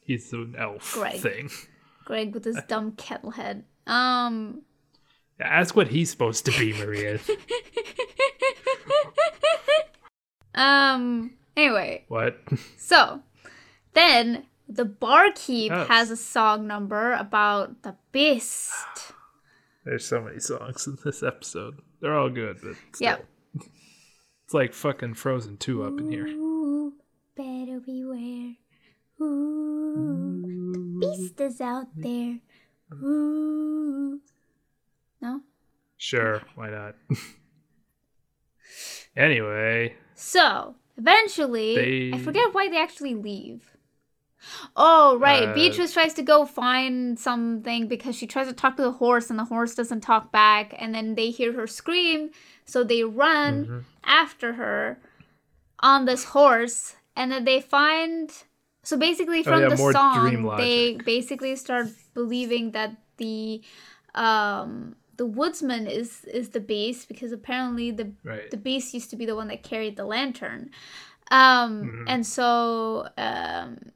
[0.00, 1.20] He's an elf Greg.
[1.20, 1.50] thing.
[2.04, 3.64] Greg with his dumb kettle head.
[3.86, 4.62] Um,
[5.40, 7.18] Ask what he's supposed to be, Maria.
[10.54, 11.32] um.
[11.56, 12.38] Anyway, what?
[12.76, 13.20] so
[13.92, 15.84] Then the barkeep Oh.
[15.84, 18.72] has a song number about the beast.
[19.84, 21.80] There's so many songs in this episode.
[22.00, 23.06] They're all good, but still.
[23.08, 23.26] Yep.
[24.44, 26.26] It's like fucking Frozen 2 up in here.
[27.36, 28.54] Better beware.
[29.20, 30.40] Ooh,
[30.72, 32.38] the beast is out there.
[32.92, 34.20] Ooh.
[35.20, 35.40] No?
[35.96, 36.94] Sure, why not?
[39.16, 43.70] anyway, So, eventually, I forget why they actually leave.
[44.76, 45.48] Oh, right.
[45.48, 49.30] Uh, Beatrice tries to go find something because she tries to talk to the horse
[49.30, 50.74] and the horse doesn't talk back.
[50.78, 52.30] And then they hear her scream.
[52.66, 53.84] So they run Mhm.
[54.04, 55.00] after her
[55.80, 56.96] on this horse.
[57.16, 58.30] And then they find.
[58.82, 63.62] So basically, Oh, from yeah, the song, they basically start believing that the.
[64.14, 68.50] Um, the woodsman is is the beast because apparently the right.
[68.50, 70.70] the beast used to be the one that carried the lantern
[71.30, 72.04] um Mhm.
[72.08, 73.92] and so um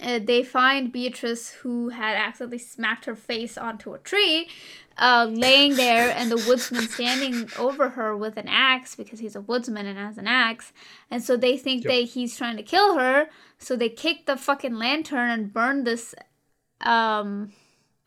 [0.00, 4.48] uh, they find Beatrice, who had accidentally smacked her face onto a tree,
[4.98, 9.40] uh, laying there, and the woodsman standing over her with an axe because he's a
[9.40, 10.72] woodsman and has an axe.
[11.10, 11.92] And so they think Yep.
[11.92, 13.28] that he's trying to kill her.
[13.58, 16.14] So they kick the fucking lantern and burn this.
[16.80, 17.52] Um,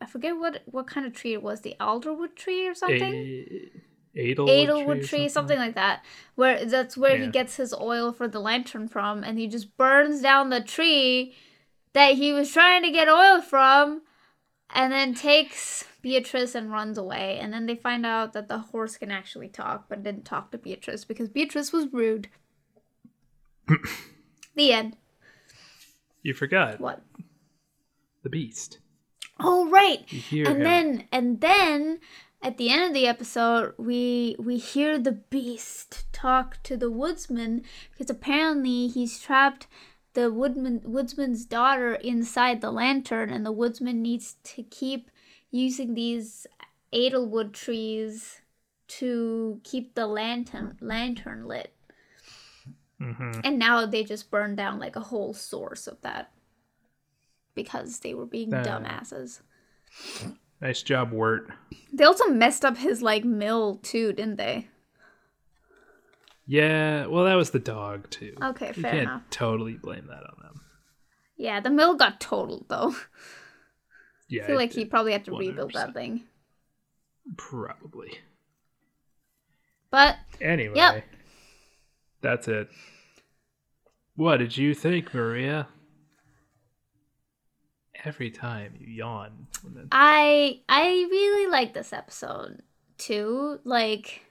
[0.00, 1.60] I forget what what kind of tree it was.
[1.60, 3.14] The alderwood tree or something.
[3.14, 3.70] A-
[4.14, 6.04] Edelwood, Edelwood tree, tree, something like that.
[6.34, 10.20] Where that's where he gets his oil for the lantern from, and he just burns
[10.20, 11.34] down the tree
[11.94, 14.02] that he was trying to get oil from,
[14.72, 17.38] and then takes Beatrice and runs away.
[17.40, 20.58] And then they find out that the horse can actually talk, but didn't talk to
[20.58, 22.28] Beatrice because Beatrice was rude.
[24.56, 24.96] the end.
[26.22, 27.02] You forgot What?
[28.22, 28.78] the beast.
[29.40, 30.00] Oh right.
[30.10, 30.62] And him.
[30.62, 31.98] then and then
[32.40, 37.62] at the end of the episode we we hear the beast talk to the woodsman
[37.90, 39.66] because apparently he's trapped
[40.14, 45.10] the woodman woodsman's daughter inside the lantern and the woodsman needs to keep
[45.50, 46.46] using these
[46.92, 48.40] edelwood trees
[48.88, 51.72] to keep the lantern lantern lit
[52.98, 56.30] hmm and now they just burned down like a whole source of that
[57.54, 58.62] because they were being Uh.
[58.62, 59.40] dumbasses
[60.60, 61.50] Nice job, Wirt.
[61.92, 64.68] They also messed up his like mill too, didn't they?
[66.46, 68.34] Yeah, well, that was the dog too.
[68.42, 69.22] Okay, you fair can't enough.
[69.30, 70.60] totally blame that on them.
[71.36, 72.94] Yeah, the mill got totaled though.
[74.28, 75.74] Yeah, I feel like he probably had to rebuild 100%.
[75.74, 76.22] that thing.
[77.36, 78.18] probably.
[79.90, 81.04] But Anyway, Yep.
[82.22, 82.68] that's it.
[84.16, 85.68] What did you think, Maria?
[88.04, 89.46] Every time you yawn.
[89.92, 92.62] I I really like this episode
[92.98, 93.60] too.
[93.64, 94.22] Like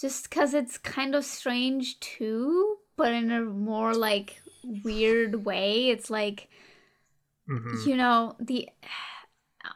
[0.00, 4.40] just cuz it's kind of strange too, but in a more like
[4.84, 5.88] weird way.
[5.90, 6.48] It's like
[7.48, 7.86] Mhm.
[7.86, 8.68] you know the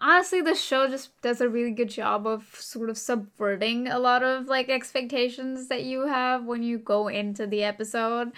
[0.00, 4.22] honestly the show just does a really good job of sort of subverting a lot
[4.22, 8.30] of like expectations that you have when you go into the episode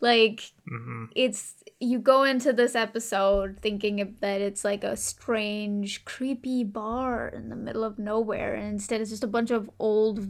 [0.00, 1.08] like Mhm.
[1.14, 7.48] it's you go into this episode thinking that it's like a strange creepy bar in
[7.50, 10.26] the middle of nowhere and instead it's just a bunch of old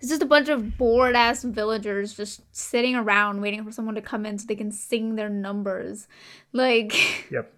[0.00, 4.02] it's just a bunch of bored ass villagers just sitting around waiting for someone to
[4.02, 6.06] come in so they can sing their numbers
[6.52, 7.52] like Yep.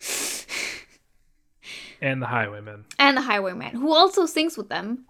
[2.00, 2.84] And the highwayman.
[2.98, 5.06] and the highwayman who also sings with them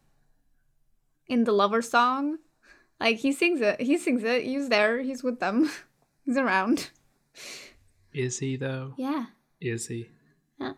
[1.27, 2.39] in the lover song
[2.99, 5.71] like he sings it he sings it he's there he's with them
[6.25, 6.91] he's around
[8.15, 8.95] Is he though?
[8.97, 9.27] yeah
[9.61, 10.09] Is he?
[10.59, 10.73] Yeah.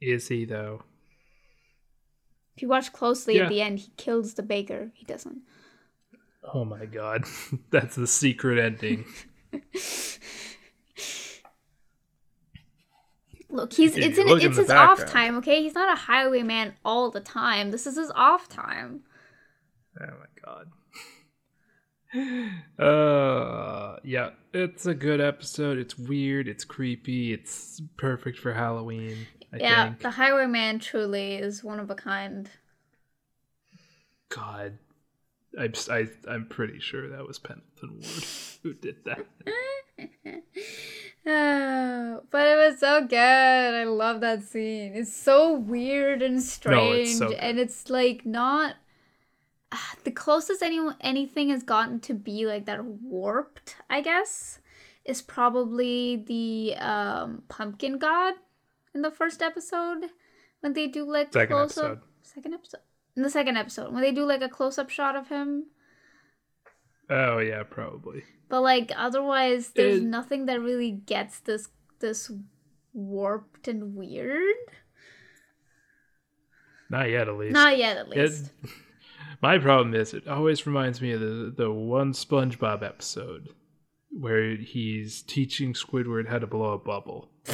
[0.00, 0.84] Is he though?
[2.56, 3.44] If you watch closely Yeah.
[3.44, 5.38] at the end he kills the baker he doesn't
[6.54, 7.24] Oh my god.
[7.70, 9.04] That's the secret ending.
[13.48, 15.92] look he's If it's you in look in it's his off time okay he's not
[15.92, 19.02] a highwayman all the time this is his off time
[20.00, 20.68] Oh my god.
[22.82, 25.76] Uh yeah, it's a good episode.
[25.78, 30.00] It's weird, it's creepy, it's perfect for Halloween, I yeah think.
[30.00, 32.48] the highwayman truly is one of a kind
[34.28, 34.78] God.
[35.58, 38.24] I'm I, am pretty sure that was Pendleton Ward
[38.62, 39.26] who did that.
[41.24, 43.16] Oh, but it was so good.
[43.16, 44.94] I love that scene.
[44.96, 48.74] It's so weird and strange, so and it's like not
[49.70, 53.76] ah, the closest anyone anything has gotten to be like that warped.
[53.88, 54.58] I guess
[55.04, 58.34] is probably the um, pumpkin god
[58.94, 60.06] in the first episode
[60.60, 61.92] when they do like Second close episode.
[61.98, 62.02] up.
[62.22, 62.80] Second episode.
[63.16, 65.66] In the second episode, when they do like a close up shot of him.
[67.10, 68.22] Oh yeah, probably.
[68.48, 71.68] But like otherwise there's It- nothing that really gets this
[72.00, 72.30] this
[72.94, 74.54] warped and weird.
[76.90, 77.52] Not yet, at least.
[77.54, 78.50] Not yet at It- least.
[79.42, 83.48] my problem is it always reminds me of the the one SpongeBob episode
[84.10, 87.30] where he's teaching Squidward how to blow a bubble,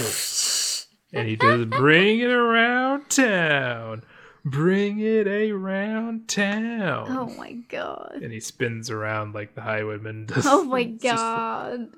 [1.13, 4.03] and he just bring it around town,
[4.45, 7.07] bring it around town.
[7.09, 8.21] oh my god.
[8.23, 10.47] And he spins around like the Highwayman does.
[10.47, 11.89] Oh my just- god.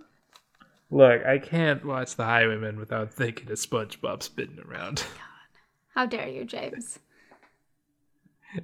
[0.92, 5.04] Look, I can't watch the Highwayman without thinking of SpongeBob spinning around.
[5.06, 5.20] Oh
[5.94, 6.98] How dare you, James?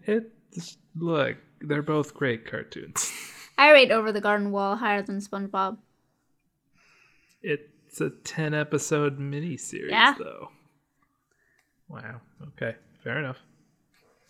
[0.04, 3.12] It's look, they're both great cartoons.
[3.56, 5.76] I rate Over the Garden Wall higher than SpongeBob.
[7.98, 10.14] It's a 10 episode miniseries, Yeah.
[10.18, 10.50] though.
[11.88, 12.20] Wow.
[12.48, 12.76] Okay.
[13.02, 13.38] Fair enough.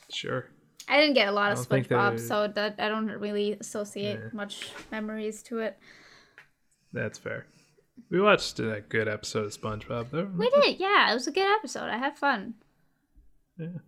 [0.09, 0.47] Sure.
[0.89, 4.29] I didn't get a lot of SpongeBob, so that I don't really associate Yeah.
[4.33, 5.77] much memories to it.
[6.93, 7.47] That's fair.
[8.09, 10.27] We watched a good episode of SpongeBob, though.
[10.27, 11.11] We did, yeah.
[11.11, 11.89] It was a good episode.
[11.91, 12.55] I had fun.
[13.59, 13.79] Yeah.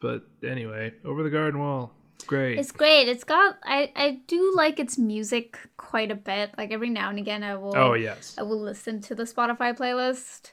[0.00, 1.92] But anyway, Over the Garden Wall.
[2.18, 2.58] It's great.
[2.58, 3.08] It's great.
[3.08, 6.50] It's got I I do like its music quite a bit.
[6.58, 8.34] Like every now and again, I will oh, yes.
[8.36, 10.50] I will listen to the Spotify playlist,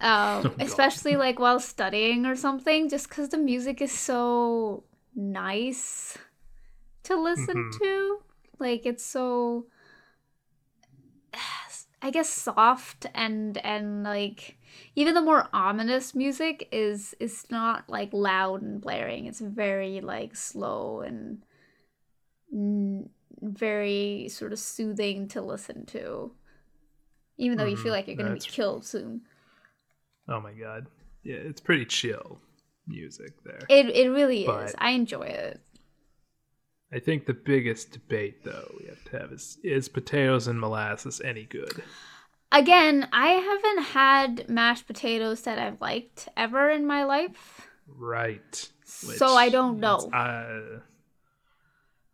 [0.00, 0.54] um, God.
[0.60, 4.84] especially like while studying or something, just because the music is so
[5.16, 6.16] nice
[7.02, 7.78] to listen Mhm.
[7.80, 8.18] to.
[8.60, 9.66] Like it's so,
[12.02, 14.56] I guess, soft and and like
[14.94, 19.26] even the more ominous music is is not like loud and blaring.
[19.26, 21.42] It's very like slow and
[22.54, 23.08] mm,
[23.40, 26.32] very sort of soothing to listen to
[27.38, 29.22] even though you feel Mhm, like you're going to be killed soon.
[30.28, 30.86] Oh, my God.
[31.24, 32.40] Yeah, it's pretty chill
[32.86, 33.58] music there.
[33.68, 34.74] It it really is.
[34.78, 35.60] I enjoy it.
[36.92, 41.20] I think the biggest debate, though, we have to have is is potatoes and molasses
[41.24, 41.82] any good?
[42.52, 47.68] Again, I haven't had mashed potatoes that I've liked ever in my life.
[47.86, 48.70] Right.
[48.84, 50.10] So I don't know.
[50.12, 50.80] I,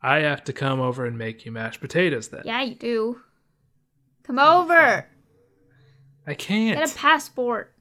[0.00, 2.42] I have to come over and make you mashed potatoes then.
[2.44, 3.20] Yeah, you do.
[4.22, 5.08] Come over.
[6.26, 6.78] I can't.
[6.78, 7.74] Get a passport.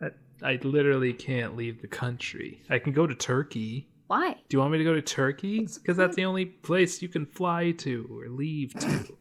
[0.00, 0.10] I,
[0.42, 2.62] I literally can't leave the country.
[2.70, 3.88] I can go to Turkey.
[4.06, 4.34] Why?
[4.48, 5.66] Do you want me to go to Turkey?
[5.66, 9.16] Because that's the only place you can fly to or leave to.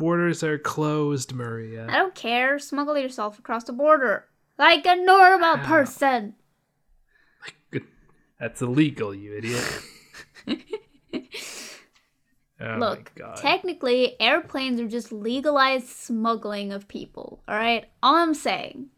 [0.00, 1.86] Borders are closed, Maria.
[1.86, 2.58] I don't care.
[2.58, 4.24] Smuggle yourself across the border
[4.58, 5.66] like a normal How?
[5.66, 6.34] person.
[8.40, 9.82] That's illegal, you idiot.
[12.60, 17.42] oh Look, technically, airplanes are just legalized smuggling of people.
[17.46, 18.88] All right, all I'm saying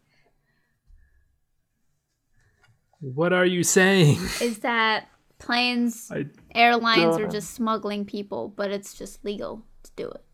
[3.01, 4.19] what are you saying?
[4.41, 5.09] is that
[5.41, 10.25] planes, I airlines are don't- just smuggling people, but it's just legal to do it.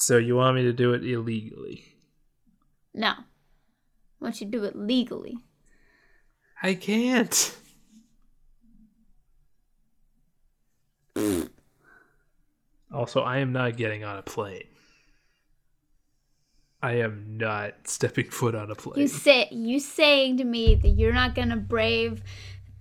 [0.00, 1.84] So you want me to do it illegally?
[2.94, 3.22] No, I
[4.18, 5.36] want you to do it legally.
[6.62, 7.56] I can't.
[12.92, 14.64] also, I am not getting on a plane.
[16.82, 19.00] I am not stepping foot on a plane.
[19.02, 22.22] You say you saying to me that you're not gonna brave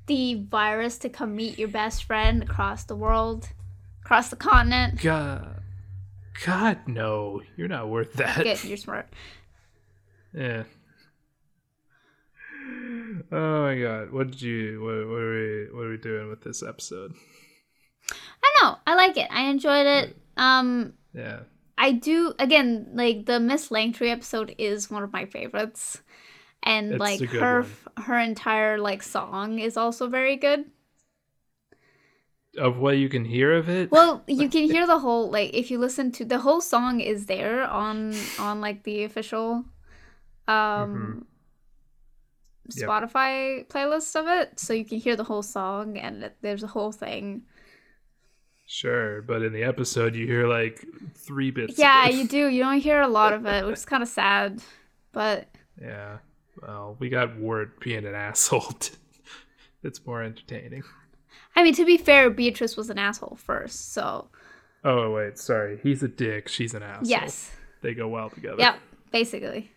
[0.08, 3.50] the virus to come meet your best friend across the world,
[4.06, 5.02] across the continent.
[5.02, 5.59] God,
[6.46, 7.42] God, no!
[7.58, 8.44] You're not worth that.
[8.44, 9.08] Good, you're smart.
[10.34, 10.64] Yeah.
[13.32, 14.12] Oh my god!
[14.12, 14.80] What did you?
[14.82, 15.68] What, what are we?
[15.72, 17.14] What are we doing with this episode?
[18.12, 18.76] I know.
[18.88, 19.28] I like it.
[19.32, 20.18] I enjoyed it.
[20.38, 21.40] Um, Yeah.
[21.78, 22.34] I do.
[22.40, 26.02] Again, like the Miss Langtree episode is one of my favorites,
[26.64, 28.06] and It's like her one.
[28.06, 30.66] her entire like song is also very good.
[32.58, 33.92] Of what you can hear of it.
[33.92, 37.28] Well, you can hear the whole like if you listen to the whole song is
[37.28, 39.66] there on on like the official
[40.48, 41.26] um
[42.76, 42.88] Yep.
[42.88, 46.68] Spotify playlist of it, so you can hear the whole song and it, there's a
[46.68, 47.42] whole thing.
[48.68, 50.86] Sure, but in the episode you hear like
[51.16, 51.74] three bits.
[51.74, 52.48] of Yeah, you do.
[52.48, 54.62] You don't hear a lot of it, which is kind of sad,
[55.12, 55.48] but
[55.82, 56.20] Yeah.
[56.62, 58.76] Well, we got Wirt being an asshole.
[59.84, 60.84] it's more entertaining.
[61.60, 64.30] I mean to be fair, Beatrice was an asshole first, so
[64.86, 65.78] Oh wait, sorry.
[65.84, 66.48] He's a dick.
[66.48, 67.06] She's an asshole.
[67.10, 67.52] yes,
[67.82, 68.56] They go well together.
[68.60, 68.80] yep,
[69.12, 69.70] basically.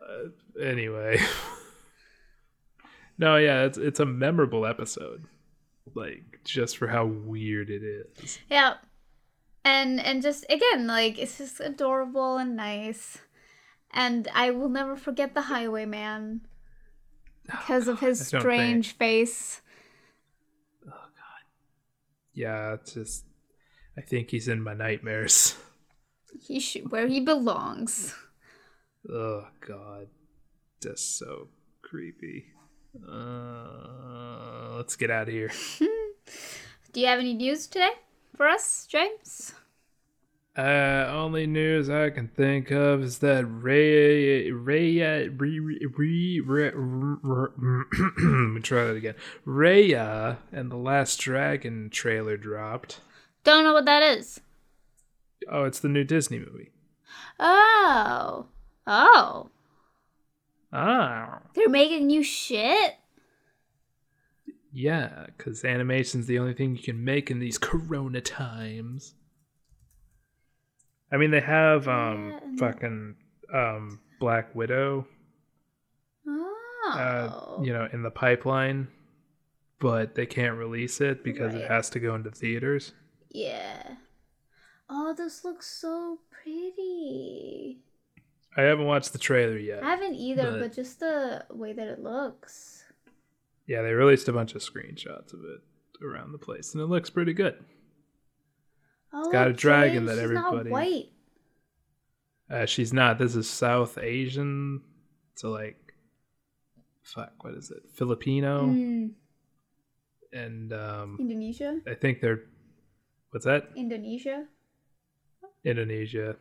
[0.00, 1.20] Uh, anyway.
[3.18, 5.26] no, yeah, it's it's a memorable episode.
[5.94, 8.38] Like just for how weird it is.
[8.48, 8.74] Yeah.
[9.66, 13.18] And and just again, like it's just adorable and nice.
[13.92, 16.40] And I will never forget the highwayman
[17.46, 19.62] because of his strange strange face.
[22.34, 23.24] yeah, it's just
[23.96, 25.56] I think he's in my nightmares.
[26.40, 28.14] He should where he belongs.
[29.08, 30.08] Oh god.
[30.82, 31.48] Just so
[31.82, 32.46] creepy.
[33.08, 35.50] Uh, let's get out of here.
[36.92, 37.92] Do you have any news today
[38.36, 39.54] for us, James?
[40.56, 46.70] Uh, only news I can think of is that Ray Ray re, re, re, re,
[46.74, 49.16] re, let me try that again.
[49.46, 53.00] Raya and the Last Dragon trailer dropped.
[53.44, 54.40] Don't know what that is.
[55.50, 56.70] Oh, it's the new Disney movie.
[57.38, 58.46] Oh.
[58.86, 59.50] Oh.
[60.72, 62.94] Ah, They're making new shit?
[64.72, 69.14] yeah, because animation's the only thing you can make in these Corona times.
[71.12, 73.16] I mean, they have um Yeah, fucking
[73.52, 75.06] um Black Widow
[76.26, 77.58] Oh.
[77.58, 78.88] uh, you know, in the pipeline,
[79.80, 81.62] but they can't release it because Right.
[81.62, 82.92] it has to go into theaters.
[83.30, 83.96] Yeah.
[84.88, 87.80] Oh, this looks so pretty.
[88.56, 89.82] I haven't watched the trailer yet.
[89.82, 92.84] I haven't either, But- but just the way that it looks.
[93.66, 95.60] Yeah, they released a bunch of screenshots of it
[96.04, 97.62] around the place, and it looks pretty good.
[99.18, 101.08] Oh, got a dragon that everybody- Not white.
[102.50, 103.18] Uh, she's not.
[103.18, 104.82] This is South Asian,
[105.34, 105.94] so like,
[107.02, 107.82] fuck, what is it?
[107.94, 109.10] Filipino, Mm,
[110.32, 111.80] and um, Indonesia.
[111.88, 112.42] I think they're,
[113.30, 113.70] what's that?
[113.74, 114.46] Indonesia.
[115.64, 116.36] Indonesia.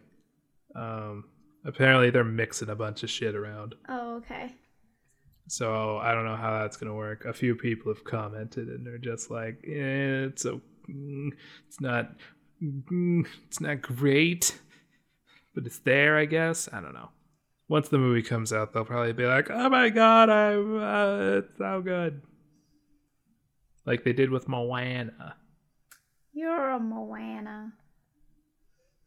[0.76, 1.26] Um,
[1.66, 3.74] apparently they're mixing a bunch of shit around.
[3.90, 4.54] Oh, okay.
[5.48, 7.26] So I don't know how that's gonna work.
[7.26, 11.30] A few people have commented, and they're just like, eh, "It's so, mm,
[11.68, 12.16] it's not,
[13.48, 14.60] it's not great,
[15.54, 17.10] but it's there, I guess." I don't know.
[17.68, 21.58] Once the movie comes out, they'll probably be like, "Oh my god, I, uh, it's
[21.58, 22.22] so good,"
[23.86, 25.36] like they did with Moana.
[26.34, 27.74] You're a Moana.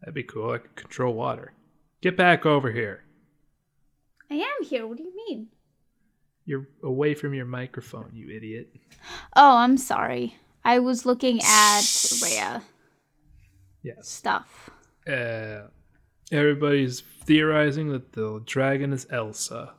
[0.01, 0.53] That'd be cool.
[0.53, 1.53] I could control water.
[2.01, 3.05] Get back over here.
[4.31, 4.87] I am here.
[4.87, 5.49] What do you mean?
[6.45, 8.73] You're away from your microphone, you idiot.
[9.37, 10.37] Oh, I'm sorry.
[10.65, 12.63] I was looking at Raya
[13.97, 14.09] Yes.
[14.09, 14.71] stuff.
[15.07, 15.69] uh,
[16.31, 19.75] everybody's theorizing that the dragon is Elsa.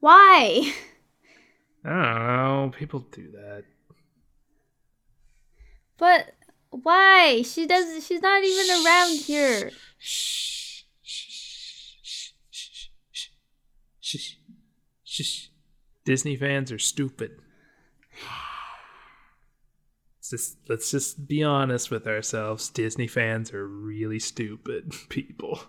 [0.00, 0.72] Why?
[1.84, 2.72] I don't know.
[2.76, 3.64] People do that.
[5.96, 6.34] But
[6.70, 7.42] why?
[7.42, 8.06] She does.
[8.06, 9.70] She's not even around here.
[9.98, 10.82] Shh.
[11.02, 11.26] Shh.
[12.02, 12.30] Shh.
[14.00, 14.36] Shh.
[15.04, 15.48] Shh.
[16.04, 17.32] Disney fans are stupid.
[20.30, 22.68] Let's just, let's just be honest with ourselves.
[22.68, 25.60] Disney fans are really stupid people.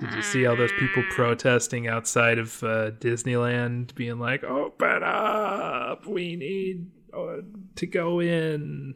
[0.00, 6.06] Did you see all those people protesting outside of uh, Disneyland, being like, "Open up!
[6.06, 7.42] We need uh,
[7.76, 8.94] to go in.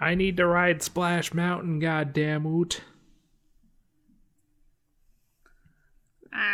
[0.00, 1.80] I need to ride Splash Mountain.
[1.80, 2.80] Goddamn oot!"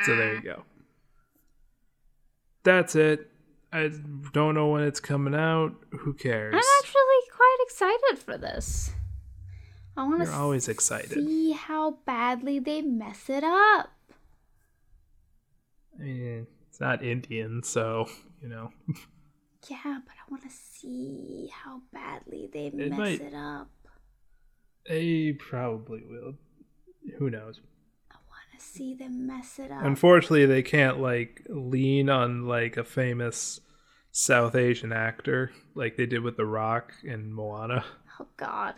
[0.04, 0.64] So there you go.
[2.64, 3.30] That's it.
[3.72, 3.90] I
[4.32, 5.74] don't know when it's coming out.
[5.90, 6.54] Who cares?
[6.54, 7.02] I'm actually
[7.34, 8.90] quite excited for this.
[9.96, 11.12] I want You're to always excited.
[11.12, 13.90] see how badly they mess it up.
[15.98, 18.06] I mean, it's not Indian, so
[18.42, 18.70] you know.
[19.68, 23.70] Yeah, but I want to see how badly they It mess might- it up.
[24.88, 26.34] They probably will.
[27.18, 27.60] Who knows?
[28.56, 29.84] I want to see them mess it up.
[29.84, 33.60] Unfortunately, they can't like lean on like a famous
[34.12, 37.84] South Asian actor like they did with The Rock and Moana,
[38.18, 38.74] oh God.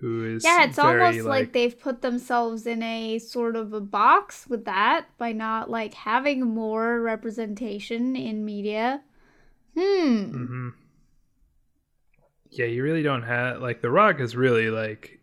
[0.00, 3.80] who is Yeah, it's very, almost like, they've put themselves in a sort of a
[3.80, 9.02] box with that by not like having more representation in media.
[9.74, 9.80] Hmm.
[9.82, 10.68] Mm-hmm.
[12.52, 15.20] Yeah, you really don't have like The Rock is really like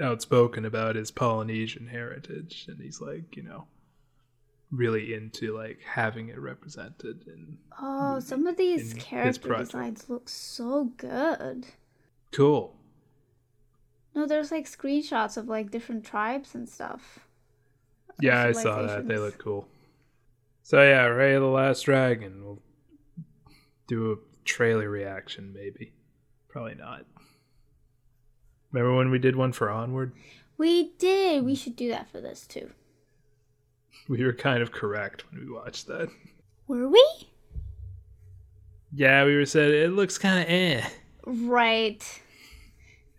[0.00, 3.66] outspoken about his Polynesian heritage, and he's like you know
[4.70, 10.92] really into like having it represented and Oh, some of these character designs look so
[10.98, 11.66] good.
[12.32, 12.74] cool.
[14.14, 17.20] No, there's like screenshots of like different tribes and stuff.
[18.20, 19.06] Yeah, I saw that.
[19.08, 19.68] They look cool.
[20.64, 22.44] So yeah, Raya and the Last Dragon.
[22.44, 22.60] We'll
[23.86, 25.92] do a trailer reaction, maybe.
[26.48, 27.06] Probably not.
[28.72, 30.12] Remember when we did one for Onward?
[30.56, 31.44] We did.
[31.44, 32.70] We should do that for this too.
[34.08, 36.08] We were kind of correct when we watched that.
[36.66, 37.04] Were we?
[38.90, 40.82] Yeah, we were said it looks kind of eh,
[41.26, 42.02] Right.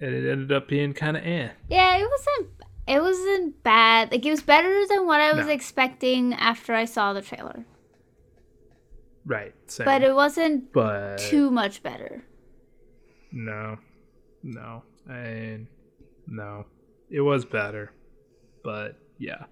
[0.02, 1.50] and it ended up being kind of eh.
[1.70, 2.50] Yeah, it wasn't.
[2.88, 4.12] It wasn't bad.
[4.12, 5.52] Like it was better than what I was No.
[5.52, 7.66] expecting after I saw the trailer.
[9.26, 9.86] Right, same.
[9.86, 12.24] But it wasn't but too much better.
[13.32, 13.78] no,
[14.41, 15.68] no, and
[16.28, 16.66] no,
[17.10, 17.91] it was better,
[18.64, 19.45] but yeah.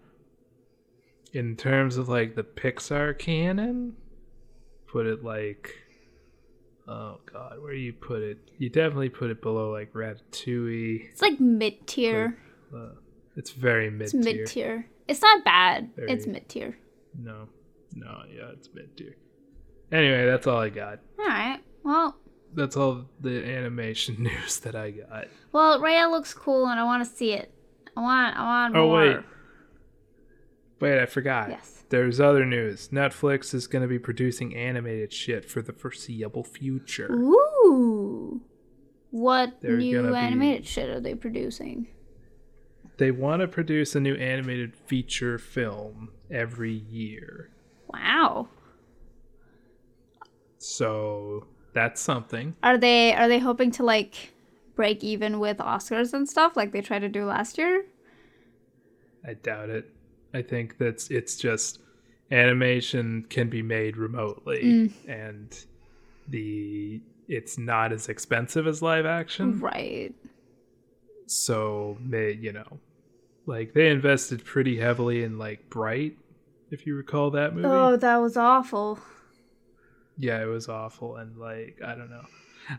[1.33, 3.95] In terms of like the Pixar canon,
[4.87, 5.73] put it like,
[6.87, 8.37] oh god, where do you put it?
[8.57, 11.09] You definitely put it below like Ratatouille.
[11.11, 12.37] It's like mid tier.
[12.73, 12.91] Uh,
[13.35, 14.19] it's very mid tier.
[14.19, 14.89] It's mid tier.
[15.07, 15.89] It's not bad.
[15.97, 16.77] It's mid tier.
[17.19, 17.47] No,
[17.93, 19.15] no, yeah, it's mid tier.
[19.91, 20.99] Anyway, that's all I got.
[21.19, 21.59] All right.
[21.83, 22.17] Well,
[22.53, 25.27] That's all the animation news that I got.
[25.51, 27.51] well, Raya looks cool, and I want to see it.
[27.95, 28.37] I want.
[28.37, 28.97] I want Oh, more.
[29.15, 29.17] wait.
[30.79, 31.49] Wait, I forgot.
[31.49, 31.83] Yes.
[31.89, 32.89] There's other news.
[32.89, 37.11] Netflix is going to be producing animated shit for the foreseeable future.
[37.11, 38.41] Ooh.
[39.09, 41.87] What They're new gonna be- animated shit are they producing?
[42.97, 47.49] They want to produce a new animated feature film every year.
[47.87, 48.49] Wow.
[50.57, 51.47] So
[51.77, 52.55] that's something.
[52.63, 54.33] Are they are they hoping to like
[54.75, 57.85] break even with Oscars and stuff like they tried to do last year?
[59.23, 59.85] I doubt it.
[60.33, 61.79] I think that's it's just
[62.31, 64.91] animation can be made remotely Mm.
[65.07, 65.65] and
[66.27, 69.59] the it's not as expensive as live action.
[69.59, 70.15] Right.
[71.27, 72.79] So you know,
[73.45, 76.17] like they invested pretty heavily in like Bright,
[76.71, 77.67] if you recall that movie.
[77.67, 78.97] Oh, that was awful.
[80.17, 82.25] Yeah, it was awful and like I don't know.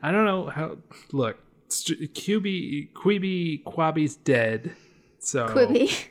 [0.03, 0.79] I don't know how
[1.13, 4.75] look, QB Quibi Quabi's dead.
[5.19, 6.09] So Quibi.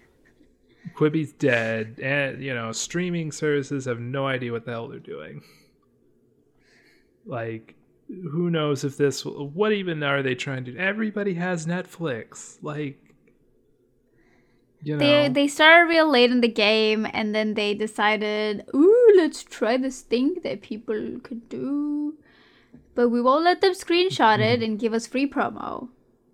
[0.96, 5.44] Quibi's dead, and you know, streaming services have no idea what the hell they're doing.
[7.26, 7.76] Like,
[8.08, 9.26] who knows if this?
[9.26, 10.72] What even are they trying to?
[10.72, 10.78] do?
[10.78, 12.58] Everybody has Netflix.
[12.62, 13.00] Like,
[14.82, 18.97] you know, They they started real late in the game and then they decided, ooh,
[19.16, 22.16] let's try this thing that people could do.
[22.96, 25.90] But we won't let them screenshot it and give us free promo.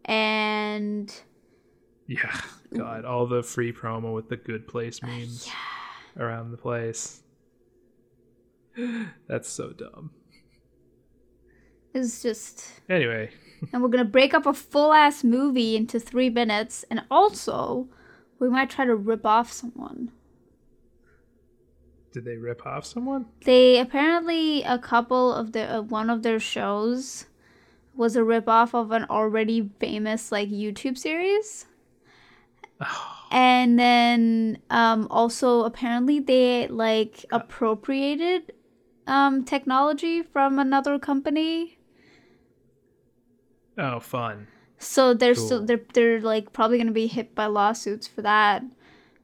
[0.05, 1.13] And
[2.07, 2.39] yeah,
[2.73, 5.49] God, all the free promo with the good place uh, memes
[6.17, 7.21] around the place.
[9.27, 10.11] That's so dumb.
[11.93, 13.29] it's just Anyway,
[13.71, 17.87] and we're gonna break up a full ass movie into three minutes and also
[18.39, 20.11] we might try to rip off someone.
[22.13, 23.25] Did they rip off someone?
[23.43, 27.25] They apparently a couple of the uh, one of their shows
[27.95, 31.65] was a ripoff of an already famous like YouTube series.
[33.35, 38.53] And then um also apparently they like appropriated
[39.07, 41.79] um technology from another company.
[43.75, 44.45] Oh, fun.
[44.77, 48.61] So they're still they're they're like probably to be hit by lawsuits for that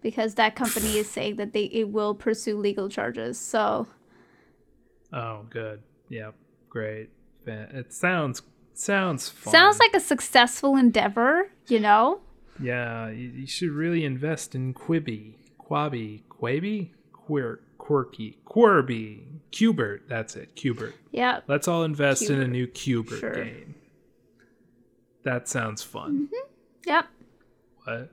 [0.02, 3.38] because that company is saying that they it will pursue legal charges.
[3.40, 3.88] So
[5.12, 5.82] Oh, good.
[6.10, 6.36] Yep,
[6.70, 7.10] great.
[7.46, 8.42] It sounds
[8.74, 9.52] sounds fun.
[9.52, 12.20] sounds like a successful endeavor, you know?
[12.62, 13.10] yeah.
[13.10, 20.02] You, you should really invest in Quibi, Quabi, Quabi, Quir, Quirky, Quirby, Cubert.
[20.08, 20.94] That's it, Cubert.
[21.12, 21.40] Yeah.
[21.48, 23.34] Let's all invest in a new Cubert Sure.
[23.34, 23.76] game.
[25.24, 26.28] That sounds fun.
[26.28, 26.50] Mm-hmm.
[26.88, 27.06] Yep.
[27.86, 28.12] What?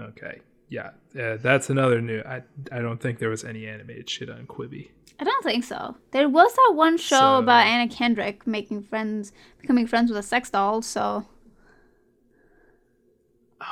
[0.00, 0.40] Okay.
[0.68, 0.90] Yeah,
[1.20, 2.22] uh, that's another new.
[2.26, 2.42] I
[2.72, 4.90] I don't think there was any animated shit on Quibi.
[5.20, 5.96] I don't think so.
[6.10, 10.22] There was that one show So- about Anna Kendrick making friends, becoming friends with a
[10.22, 10.82] sex doll.
[10.82, 11.26] So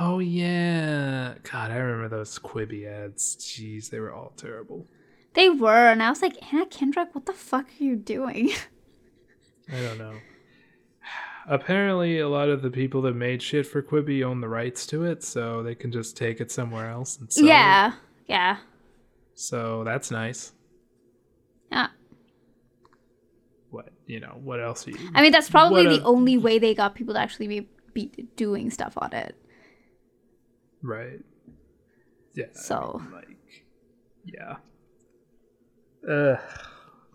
[0.01, 3.37] Oh yeah, God, I remember those Quibi ads.
[3.37, 4.87] Jeez, they were all terrible.
[5.35, 8.51] they were, and I was like, Anna Kendrick, what the fuck are you doing?
[9.73, 10.15] I don't know.
[11.47, 15.05] Apparently, a lot of the people that made shit for Quibi own the rights to
[15.05, 17.49] it, so they can just take it somewhere else and sell it.
[17.49, 17.93] yeah,
[18.27, 18.57] yeah,
[19.35, 20.53] So that's nice.
[21.71, 21.89] yeah.
[23.71, 24.39] What you know?
[24.43, 24.87] What else?
[24.87, 27.69] You, I mean, that's probably the a- only way they got people to actually be,
[27.93, 29.35] be doing stuff on it.
[30.83, 31.21] right?
[32.35, 32.47] Yeah.
[32.57, 33.65] I So- mean, like,
[34.25, 34.57] yeah.
[36.11, 36.37] Uh,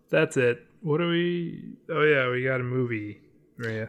[0.10, 0.66] that's it.
[0.82, 1.74] What do we?
[1.90, 3.22] Oh yeah, we got a movie.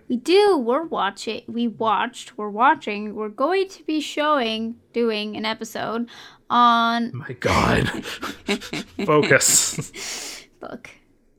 [0.08, 0.58] We do.
[0.58, 1.42] We're watching.
[1.46, 2.36] We watched.
[2.36, 3.14] We're watching.
[3.14, 6.08] We're going to be showing, doing an episode
[6.48, 7.88] on My God.
[9.06, 10.44] Focus.
[10.60, 10.90] Look,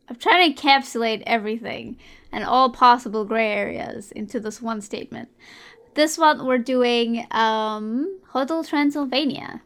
[0.08, 1.98] I'm trying to encapsulate everything
[2.32, 5.28] and all possible gray areas into this one statement.
[5.96, 9.62] This one we're doing um Hotel Transylvania.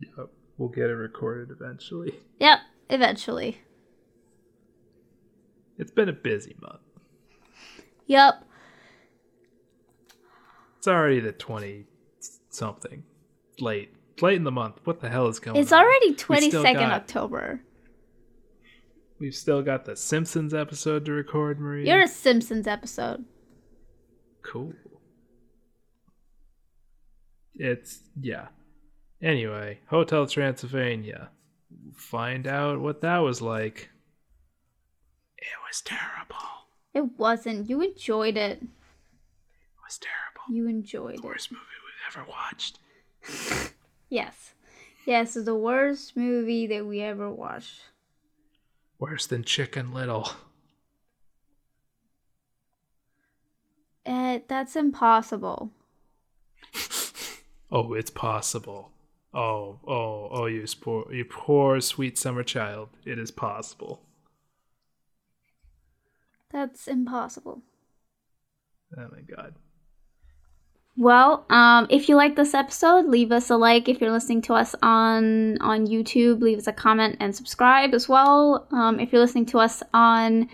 [0.00, 2.20] Yep, we'll get it recorded eventually.
[2.38, 3.62] Yep, eventually.
[5.76, 6.78] It's been a busy month.
[8.06, 8.44] Yep.
[10.78, 11.84] It's already the 20
[12.50, 13.04] something.
[13.60, 13.94] Late.
[14.20, 14.80] Late in the month.
[14.84, 15.80] What the hell is going It's on?
[15.80, 17.60] It's already We 22nd got- October.
[19.18, 21.86] We've still got the Simpsons episode to record, Maria.
[21.86, 23.24] You're a Simpsons episode.
[24.42, 24.72] Cool.
[27.54, 28.48] It's yeah.
[29.22, 31.30] Anyway, Hotel Transylvania.
[31.94, 33.90] Find out what that was like.
[35.38, 36.36] It was terrible.
[36.94, 37.68] It wasn't.
[37.68, 38.62] You enjoyed it.
[38.62, 38.68] It
[39.84, 40.54] was terrible.
[40.54, 41.24] You enjoyed it.
[41.24, 42.78] Worst movie we've ever watched.
[44.12, 44.52] Yes.
[45.06, 47.80] Yes, it's the worst movie that we ever watched.
[48.98, 50.28] Worse than Chicken Little.
[54.04, 55.70] Uh, that's impossible.
[57.74, 58.92] Oh, it's possible.
[59.32, 62.90] Oh, oh, oh, you poor, you poor sweet summer child.
[63.06, 64.02] It is possible.
[66.52, 67.62] That's impossible.
[68.96, 69.54] Oh my god.
[70.96, 73.88] Well, um, if you like this episode, leave us a like.
[73.88, 78.08] If you're listening to us on on YouTube, leave us a comment and subscribe as
[78.08, 78.66] well.
[78.72, 80.50] Um, if you're listening to us on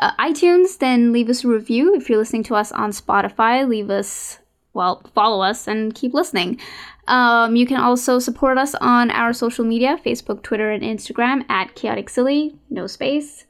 [0.00, 1.94] uh, iTunes, then leave us a review.
[1.94, 4.38] If you're listening to us on Spotify, leave us
[4.72, 6.58] well, follow us and keep listening.
[7.06, 11.74] Um, you can also support us on our social media Facebook, Twitter, and Instagram at
[11.74, 13.44] Chaotic Silly, no space.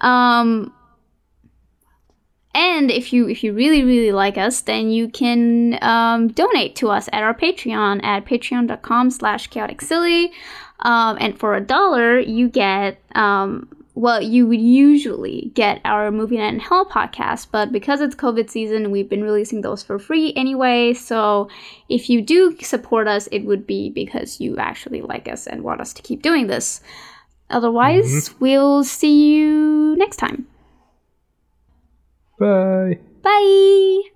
[0.00, 0.72] Um,
[2.54, 6.90] and if you if you really really like us, then you can um, donate to
[6.90, 10.32] us at our Patreon at patreon.com slash chaotic silly.
[10.80, 16.36] Um, and for a dollar, you get um, well, you would usually get our Movie
[16.36, 20.32] Night in Hell podcast, but because it's COVID season, we've been releasing those for free
[20.34, 20.94] anyway.
[20.94, 21.48] So
[21.88, 25.80] if you do support us, it would be because you actually like us and want
[25.80, 26.80] us to keep doing this.
[27.50, 30.46] Otherwise, we'll see you next time.
[32.38, 32.98] Bye.
[33.22, 34.13] Bye.